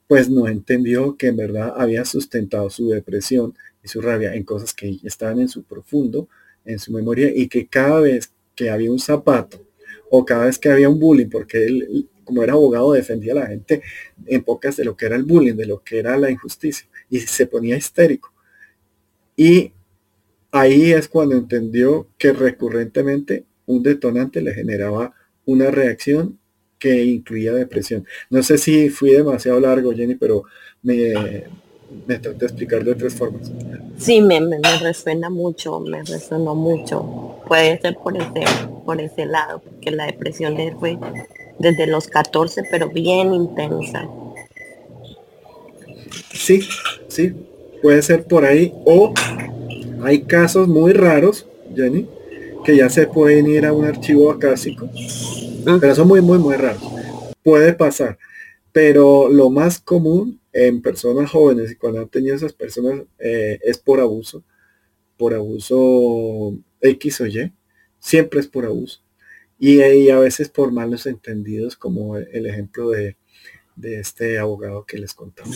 [0.06, 4.74] pues no entendió que en verdad había sustentado su depresión y su rabia en cosas
[4.74, 6.28] que estaban en su profundo,
[6.64, 9.64] en su memoria, y que cada vez que había un zapato,
[10.10, 13.46] o cada vez que había un bullying, porque él, como era abogado, defendía a la
[13.46, 13.82] gente
[14.26, 17.20] en pocas de lo que era el bullying, de lo que era la injusticia, y
[17.20, 18.32] se ponía histérico.
[19.36, 19.72] Y
[20.50, 25.14] ahí es cuando entendió que recurrentemente un detonante le generaba
[25.46, 26.38] una reacción
[26.78, 28.06] que incluía depresión.
[28.30, 30.44] No sé si fui demasiado largo, Jenny, pero
[30.82, 31.44] me,
[32.06, 33.50] me traté de explicar de tres formas.
[33.98, 37.36] Sí, me, me, resuena mucho, me resonó mucho.
[37.46, 38.44] Puede ser por ese,
[38.84, 40.98] por ese lado, porque la depresión fue
[41.58, 44.08] desde los 14, pero bien intensa.
[46.32, 46.60] Sí,
[47.08, 47.34] sí,
[47.82, 48.72] puede ser por ahí.
[48.84, 49.12] O
[50.02, 52.08] hay casos muy raros, Jenny,
[52.64, 54.88] que ya se pueden ir a un archivo acásico,
[55.80, 56.82] pero son muy, muy, muy raros.
[57.42, 58.18] Puede pasar.
[58.72, 63.78] Pero lo más común en personas jóvenes y cuando han tenido esas personas eh, es
[63.78, 64.42] por abuso,
[65.16, 67.52] por abuso X o Y,
[67.98, 69.00] siempre es por abuso.
[69.58, 73.16] Y, a veces por malos entendidos, como el ejemplo de,
[73.76, 75.50] de este abogado que les contaba.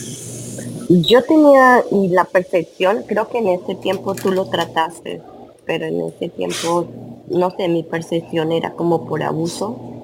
[0.89, 5.21] Yo tenía la percepción, creo que en ese tiempo tú lo trataste,
[5.65, 9.95] pero en ese tiempo, no sé, mi percepción era como por abuso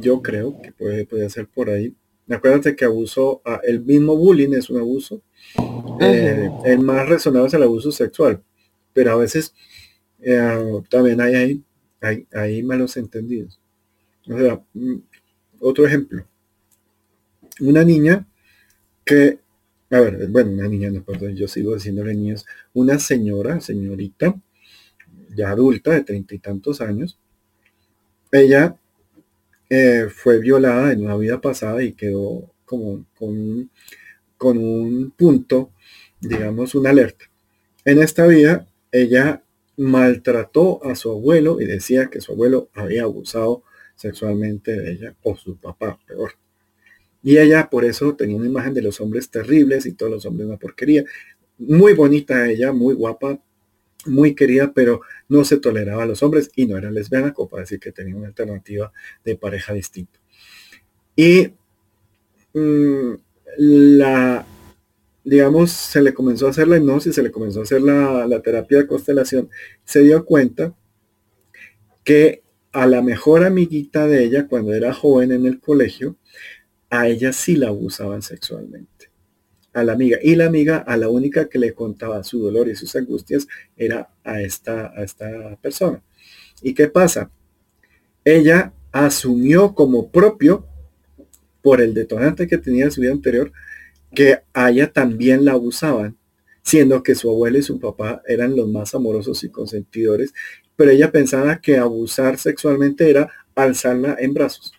[0.00, 1.94] yo creo que puede, puede ser por ahí.
[2.30, 5.22] Acuérdate que abuso, ah, el mismo bullying es un abuso.
[6.00, 8.42] Eh, el más resonado es el abuso sexual,
[8.92, 9.52] pero a veces
[10.20, 11.64] eh, también hay, hay,
[12.00, 13.60] hay, hay, malos entendidos.
[14.28, 14.96] O sea, mm,
[15.60, 16.24] otro ejemplo.
[17.60, 18.26] Una niña
[19.04, 19.40] que,
[19.90, 24.40] a ver, bueno, una niña, no, perdón, yo sigo diciéndole niños, una señora, señorita,
[25.34, 27.18] ya adulta de treinta y tantos años,
[28.30, 28.76] ella
[29.70, 33.70] eh, fue violada en una vida pasada y quedó como con,
[34.36, 35.72] con un punto,
[36.20, 37.24] digamos, una alerta.
[37.84, 39.42] En esta vida, ella
[39.76, 43.62] maltrató a su abuelo y decía que su abuelo había abusado
[43.94, 46.32] sexualmente de ella o su papá, peor.
[47.22, 50.48] Y ella por eso tenía una imagen de los hombres terribles y todos los hombres
[50.48, 51.04] una porquería.
[51.58, 53.38] Muy bonita ella, muy guapa,
[54.06, 57.62] muy querida, pero no se toleraba a los hombres y no era lesbiana, como para
[57.62, 58.92] decir que tenía una alternativa
[59.24, 60.18] de pareja distinta.
[61.16, 61.52] Y
[62.54, 63.14] mm,
[63.58, 64.46] la,
[65.24, 68.40] digamos, se le comenzó a hacer la hipnosis, se le comenzó a hacer la, la
[68.42, 69.50] terapia de constelación,
[69.84, 70.74] se dio cuenta
[72.04, 72.42] que
[72.72, 76.16] a la mejor amiguita de ella, cuando era joven en el colegio,
[76.88, 78.99] a ella sí la abusaban sexualmente
[79.72, 80.18] a la amiga.
[80.22, 83.46] Y la amiga a la única que le contaba su dolor y sus angustias
[83.76, 86.02] era a esta, a esta persona.
[86.62, 87.30] ¿Y qué pasa?
[88.24, 90.66] Ella asumió como propio,
[91.62, 93.52] por el detonante que tenía en su vida anterior,
[94.14, 96.16] que a ella también la abusaban,
[96.62, 100.32] siendo que su abuela y su papá eran los más amorosos y consentidores,
[100.76, 104.72] pero ella pensaba que abusar sexualmente era alzarla en brazos.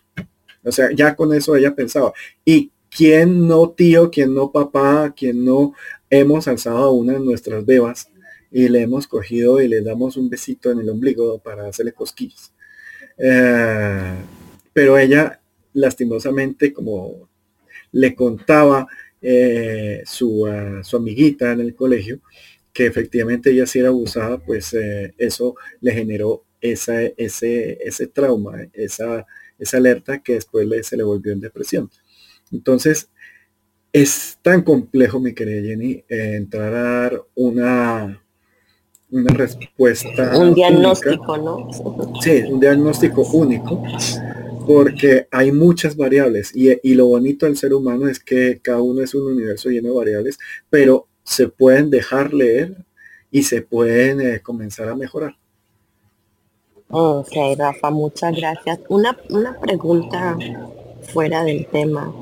[0.64, 2.12] O sea, ya con eso ella pensaba.
[2.44, 5.74] Y ¿Quién no tío, quién no papá, quién no
[6.10, 8.10] hemos alzado a una de nuestras bebas
[8.50, 12.52] y le hemos cogido y le damos un besito en el ombligo para hacerle cosquillas?
[13.16, 14.14] Eh,
[14.74, 15.40] pero ella,
[15.72, 17.30] lastimosamente, como
[17.92, 18.86] le contaba
[19.22, 20.46] eh, su,
[20.82, 22.20] su, amiguita en el colegio,
[22.74, 28.66] que efectivamente ella sí era abusada, pues eh, eso le generó esa, ese, ese trauma,
[28.74, 29.26] esa,
[29.58, 31.90] esa alerta que después se le volvió en depresión.
[32.52, 33.08] Entonces,
[33.92, 38.22] es tan complejo, mi querida Jenny, eh, entrar a dar una,
[39.10, 40.38] una respuesta.
[40.38, 41.68] Un diagnóstico, ¿no?
[42.22, 43.82] Sí, un diagnóstico único,
[44.66, 49.14] porque hay muchas variables y, lo bonito del ser humano es que cada uno es
[49.14, 50.38] un universo lleno de variables,
[50.70, 52.76] pero se pueden dejar leer
[53.30, 55.36] y se pueden eh, comenzar a mejorar.
[56.88, 58.80] Ok, Rafa, muchas gracias.
[58.88, 60.36] Una, una pregunta
[61.02, 62.12] fuera del tema.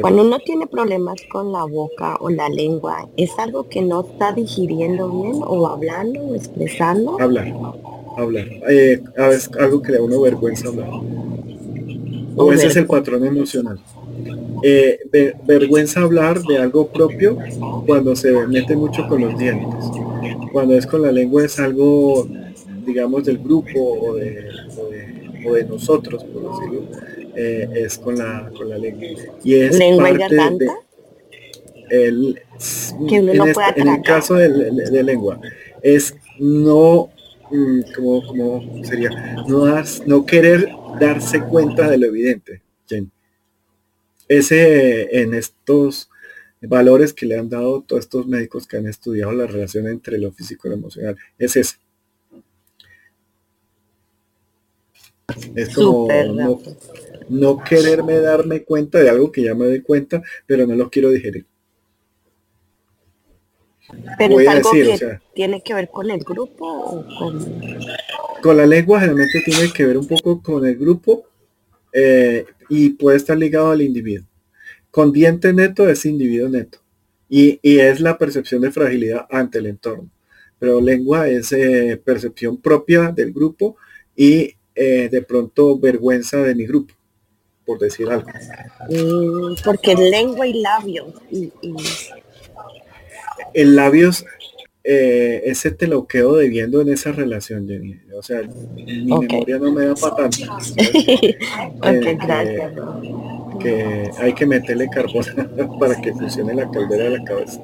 [0.00, 4.32] Cuando uno tiene problemas con la boca o la lengua, ¿es algo que no está
[4.32, 7.20] digiriendo bien o hablando o expresando?
[7.20, 7.54] Hablar.
[8.16, 8.46] hablar.
[8.68, 10.90] Eh, a veces algo que le da uno vergüenza hablar.
[12.36, 13.80] O ese es el patrón emocional.
[14.62, 14.98] Eh,
[15.46, 17.38] vergüenza hablar de algo propio
[17.86, 19.84] cuando se mete mucho con los dientes.
[20.52, 22.26] Cuando es con la lengua es algo,
[22.84, 26.82] digamos, del grupo o de, nosotros, por decirlo,
[27.40, 29.06] eh, es con la, con la lengua.
[29.44, 30.70] Y es ¿Lengua parte de,
[31.90, 32.42] el,
[33.08, 35.40] en, este, en, el caso de, lengua,
[35.82, 37.10] es no,
[37.50, 39.10] mm, como, como sería,
[39.46, 40.68] no, no querer
[40.98, 42.62] darse cuenta de lo evidente.
[44.26, 46.10] Ese en estos
[46.60, 50.32] valores que le han dado todos estos médicos que han estudiado la relación entre lo
[50.32, 51.76] físico y lo emocional, es ese.
[55.54, 56.60] Es como no,
[57.68, 61.46] quererme darme cuenta de algo que ya me doy cuenta, pero no lo quiero digerir.
[64.18, 67.60] Pero es algo que tiene que ver con el grupo o con...
[68.42, 71.24] Con la lengua generalmente tiene que ver un poco con el grupo
[71.92, 74.26] eh, y puede estar ligado al individuo.
[74.90, 76.78] Con diente neto es individuo neto
[77.28, 80.08] y, es la percepción de fragilidad ante el entorno.
[80.58, 83.76] Pero lengua es eh, percepción propia del grupo
[84.16, 86.94] y eh, de pronto vergüenza de mi grupo,
[87.68, 88.26] por decir algo.
[88.88, 91.12] Mm, porque lengua y labios.
[91.30, 91.52] Y,
[93.52, 94.24] El labios
[94.82, 98.00] eh, ese te lo quedo debiendo en esa relación, Jenny.
[98.16, 98.40] O sea,
[98.74, 100.38] mi memoria no me da para tanto.
[102.26, 102.72] gracias
[103.58, 105.24] que hay que meterle carbón
[105.80, 107.60] para que funcione la caldera de la cabeza.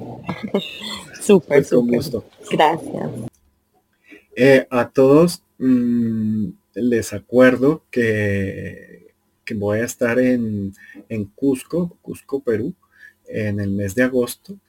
[1.19, 2.01] Súper, súper.
[2.51, 3.09] Gracias.
[4.35, 8.94] Eh, a todos mm, les acuerdo que,
[9.45, 10.73] que, voy a estar en,
[11.09, 12.75] en Cusco, Cusco, Perú,
[13.27, 14.59] en el mes de agosto.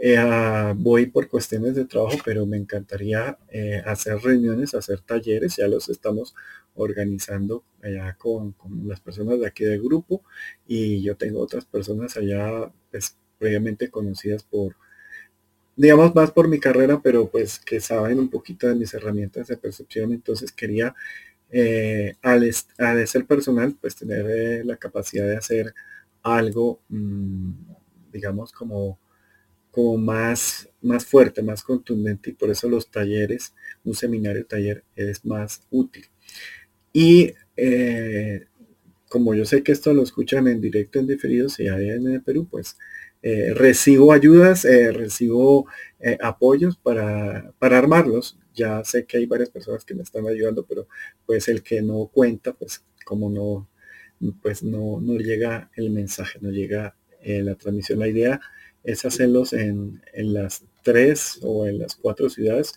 [0.00, 5.56] Eh, ah, voy por cuestiones de trabajo, pero me encantaría eh, hacer reuniones, hacer talleres,
[5.56, 6.34] ya los estamos
[6.76, 8.54] organizando allá con,
[8.84, 10.22] las personas de aquí del grupo.
[10.66, 14.76] Y yo tengo otras personas allá pues, previamente conocidas por,
[15.76, 19.56] digamos más por mi carrera, pero pues que saben un poquito de mis herramientas de
[19.56, 20.94] percepción, entonces quería
[21.50, 22.52] eh, al,
[23.06, 25.74] ser personal, pues tener la capacidad de hacer
[26.22, 27.52] algo, mm,
[28.12, 28.98] digamos, como
[29.70, 35.24] como más, más fuerte, más contundente y por eso los talleres, un seminario taller es
[35.24, 36.06] más útil.
[36.92, 38.46] Y eh,
[39.08, 42.48] como yo sé que esto lo escuchan en directo, en diferido, si hay en Perú,
[42.50, 42.76] pues
[43.22, 45.66] eh, recibo ayudas, eh, recibo
[46.20, 48.38] apoyos para, para armarlos.
[48.58, 50.88] Ya sé que hay varias personas que me están ayudando, pero
[51.24, 53.68] pues el que no cuenta, pues como no,
[54.42, 57.98] pues no, no llega el mensaje, no llega la transmisión.
[58.00, 58.40] La idea
[58.82, 62.74] es hacerlos en, las tres o en las cuatro ciudades.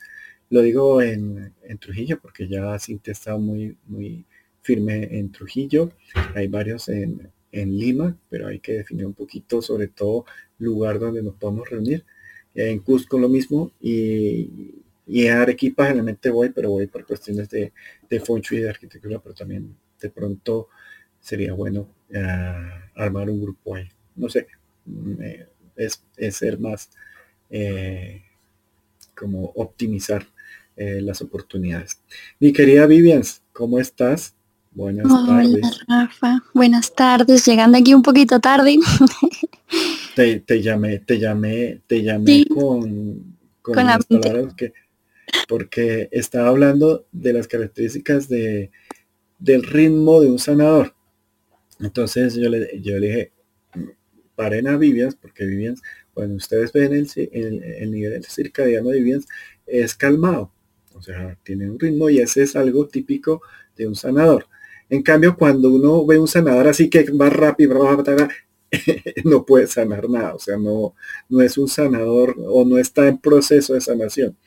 [0.49, 4.25] Lo digo en, Trujillo porque ya Cintia está muy, muy
[4.61, 5.91] firme en Trujillo.
[6.35, 10.25] Hay varios en, Lima, pero hay que definir un poquito, sobre todo,
[10.57, 12.05] lugar donde nos podemos reunir.
[12.53, 17.73] En Cusco lo mismo y, y en Arequipa generalmente voy, pero voy por cuestiones de,
[18.09, 20.69] de Foncho y de arquitectura, pero también de pronto
[21.19, 23.87] sería bueno ah, armar un grupo ahí.
[24.15, 24.47] No sé,
[25.75, 26.89] es, ser más
[27.49, 28.23] eh,
[29.15, 30.25] como optimizar
[30.75, 31.99] eh, las oportunidades.
[32.39, 33.23] Mi querida Vivian,
[33.53, 34.35] ¿cómo estás?
[34.73, 35.81] Buenas tardes.
[35.87, 36.43] Rafa.
[36.53, 38.77] Buenas tardes, llegando aquí un poquito tarde.
[40.15, 44.73] te, llamé, te llamé, te llamé con, con, palabras que
[45.47, 48.71] porque estaba hablando de las características de,
[49.39, 50.95] del ritmo de un sanador.
[51.79, 53.31] Entonces yo le, yo le dije,
[54.35, 55.81] paren a Vivians, porque Vivians,
[56.13, 59.27] cuando ustedes ven el, el, nivel circadiano de Vivians,
[59.65, 60.53] es calmado.
[60.93, 63.41] O sea, tiene un ritmo y ese es algo típico
[63.75, 64.47] de un sanador.
[64.89, 67.79] En cambio, cuando uno ve un sanador así que va rápido,
[69.23, 70.35] no puede sanar nada.
[70.35, 70.95] O sea, no,
[71.29, 74.37] no es un sanador o no está en proceso de sanación.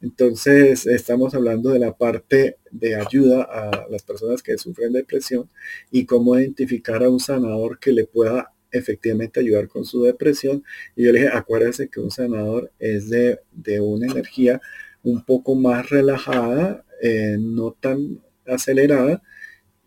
[0.00, 5.50] Entonces, estamos hablando de la parte de ayuda a las personas que sufren depresión
[5.90, 10.64] y cómo identificar a un sanador que le pueda efectivamente ayudar con su depresión.
[10.96, 13.40] Y yo le dije, acuérdense que un sanador es de,
[13.80, 14.60] una energía
[15.02, 19.22] un poco más relajada, eh, no tan acelerada,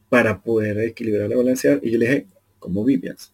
[0.10, 1.80] para poder equilibrar la balancear.
[1.82, 2.28] Y yo le dije,
[2.60, 3.33] ¿cómo Vivians?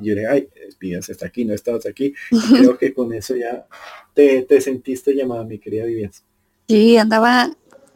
[0.00, 0.48] Y yo le dije, ay,
[0.80, 2.14] Vivians está aquí, no estabas aquí.
[2.50, 3.66] creo que con eso ya
[4.14, 6.22] te, te sentiste llamada, mi querida Vivians.
[6.68, 7.50] Sí, andaba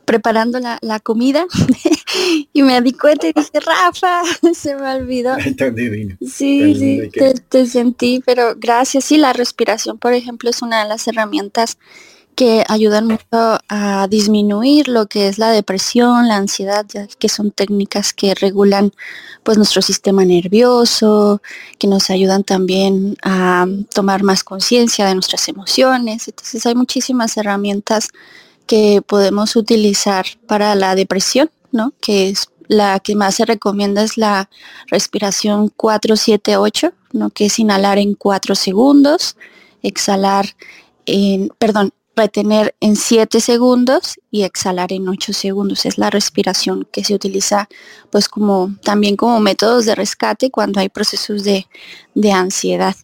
[0.08, 1.44] preparando la, la comida
[2.52, 4.22] y me di cuenta y dije, Rafa,
[4.54, 5.36] se me olvidó.
[5.56, 6.16] Tan divino.
[6.20, 9.04] Sí, sí, te, te, sentí, pero gracias.
[9.04, 11.78] Sí, la respiración, por ejemplo, es una de las herramientas
[12.38, 17.50] que ayudan mucho a disminuir lo que es la depresión, la ansiedad, ya que son
[17.50, 18.92] técnicas que regulan
[19.42, 21.42] pues nuestro sistema nervioso,
[21.78, 26.28] que nos ayudan también a tomar más conciencia de nuestras emociones.
[26.28, 28.10] Entonces hay muchísimas herramientas
[28.68, 31.92] que podemos utilizar para la depresión, ¿no?
[32.00, 34.48] Que es la que más se recomienda es la
[34.86, 37.30] respiración 478, ¿no?
[37.30, 39.34] Que es inhalar en 4 segundos,
[39.82, 40.54] exhalar
[41.04, 45.86] en, perdón, retener en 7 segundos y exhalar en 8 segundos.
[45.86, 47.68] Es la respiración que se utiliza
[48.10, 51.66] pues como también como métodos de rescate cuando hay procesos de,
[52.14, 52.96] de ansiedad.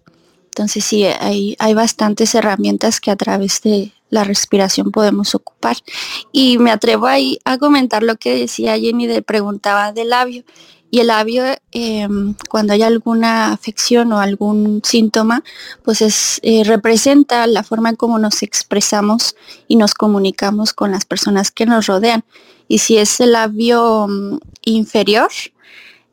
[0.46, 5.76] Entonces sí, hay, hay bastantes herramientas que a través de la respiración podemos ocupar.
[6.30, 10.44] Y me atrevo ahí a comentar lo que decía Jenny, de preguntaba del labio.
[10.95, 11.42] Y el labio,
[11.72, 15.42] em, cuando hay alguna afección o algún síntoma,
[15.82, 19.34] pues es, eh, representa la forma en cómo nos expresamos
[19.66, 22.22] y nos comunicamos con las personas que nos rodean.
[22.68, 25.32] Y si es el labio mm, inferior,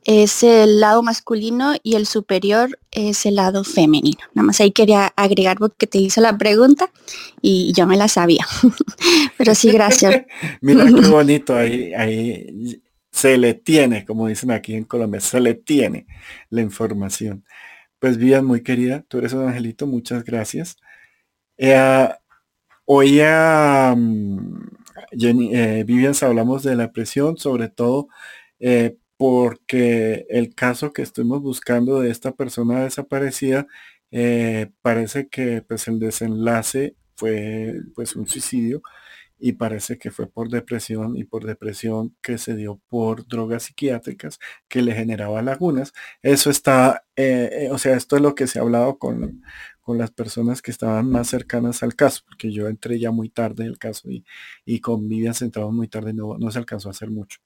[0.04, 4.18] es el lado masculino y el superior es el lado femenino.
[4.34, 6.90] Nada más ahí quería agregar porque te hizo la pregunta
[7.40, 8.48] y yo me la sabía.
[9.38, 10.24] Pero sí, gracias.
[10.60, 15.54] Mira qué bonito ahí, ahí se le tiene, como dicen aquí en Colombia, se le
[15.54, 16.06] tiene
[16.50, 17.44] la información.
[17.98, 20.76] Pues Vivian, muy querida, tú eres un angelito, muchas gracias.
[21.58, 22.08] Eh,
[22.86, 24.70] hoy a mm,
[25.12, 28.08] eh, Vivian hablamos de la presión, sobre todo
[28.60, 33.66] eh, porque el caso que estuvimos buscando de esta persona desaparecida
[34.82, 38.82] parece que pues el desenlace fue pues un suicidio
[39.44, 44.38] y parece que fue por depresión y por depresión que se dio por drogas psiquiátricas
[44.68, 45.92] que le generaba lagunas.
[46.22, 49.42] Eso está, eh, eh, o sea, esto es lo que se ha hablado con,
[49.80, 53.64] con las personas que estaban más cercanas al caso, porque yo entré ya muy tarde
[53.66, 54.24] el caso y,
[54.64, 57.40] y con Vivian sentado muy tarde no, no se alcanzó a hacer mucho.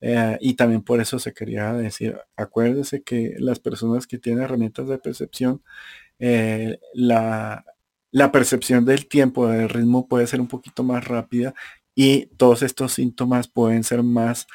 [0.00, 4.88] Eh, y también por eso se quería decir, acuérdese que las personas que tienen herramientas
[4.88, 5.62] de percepción,
[6.94, 7.64] la,
[8.10, 11.54] la percepción del tiempo, del ritmo puede ser un poquito más rápida
[11.94, 14.46] y todos estos síntomas pueden ser más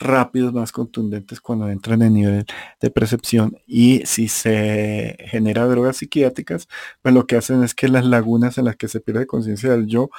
[0.00, 2.46] rápidos, más contundentes cuando entran en nivel
[2.80, 6.68] de percepción y si se genera drogas psiquiátricas,
[7.02, 9.86] pues lo que hacen es que las lagunas en las que se pierde conciencia del
[9.86, 10.10] yo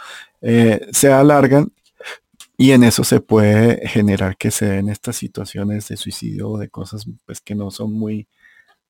[0.42, 1.74] eh, se alargan
[2.58, 6.70] y en eso se puede generar que se den estas situaciones de suicidio o de
[6.70, 8.28] cosas pues que no son muy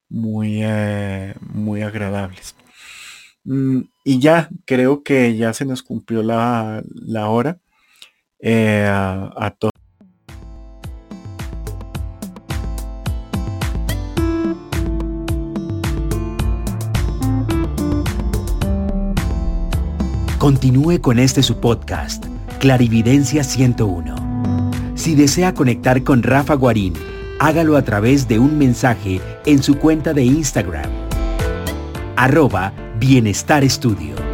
[0.10, 2.56] muy eh, muy agradables.
[3.44, 6.84] Mm, y ya, creo que ya se nos cumplió la,
[7.28, 7.60] hora.
[8.40, 9.72] Eh, a, todos.
[20.38, 22.26] Continúe con este su podcast,
[22.60, 24.16] Clarividencia 101.
[24.96, 26.94] Si desea conectar con Rafa Guarín,
[27.40, 30.90] hágalo a través de un mensaje en su cuenta de Instagram,
[32.16, 34.31] arroba Bienestar Estudio.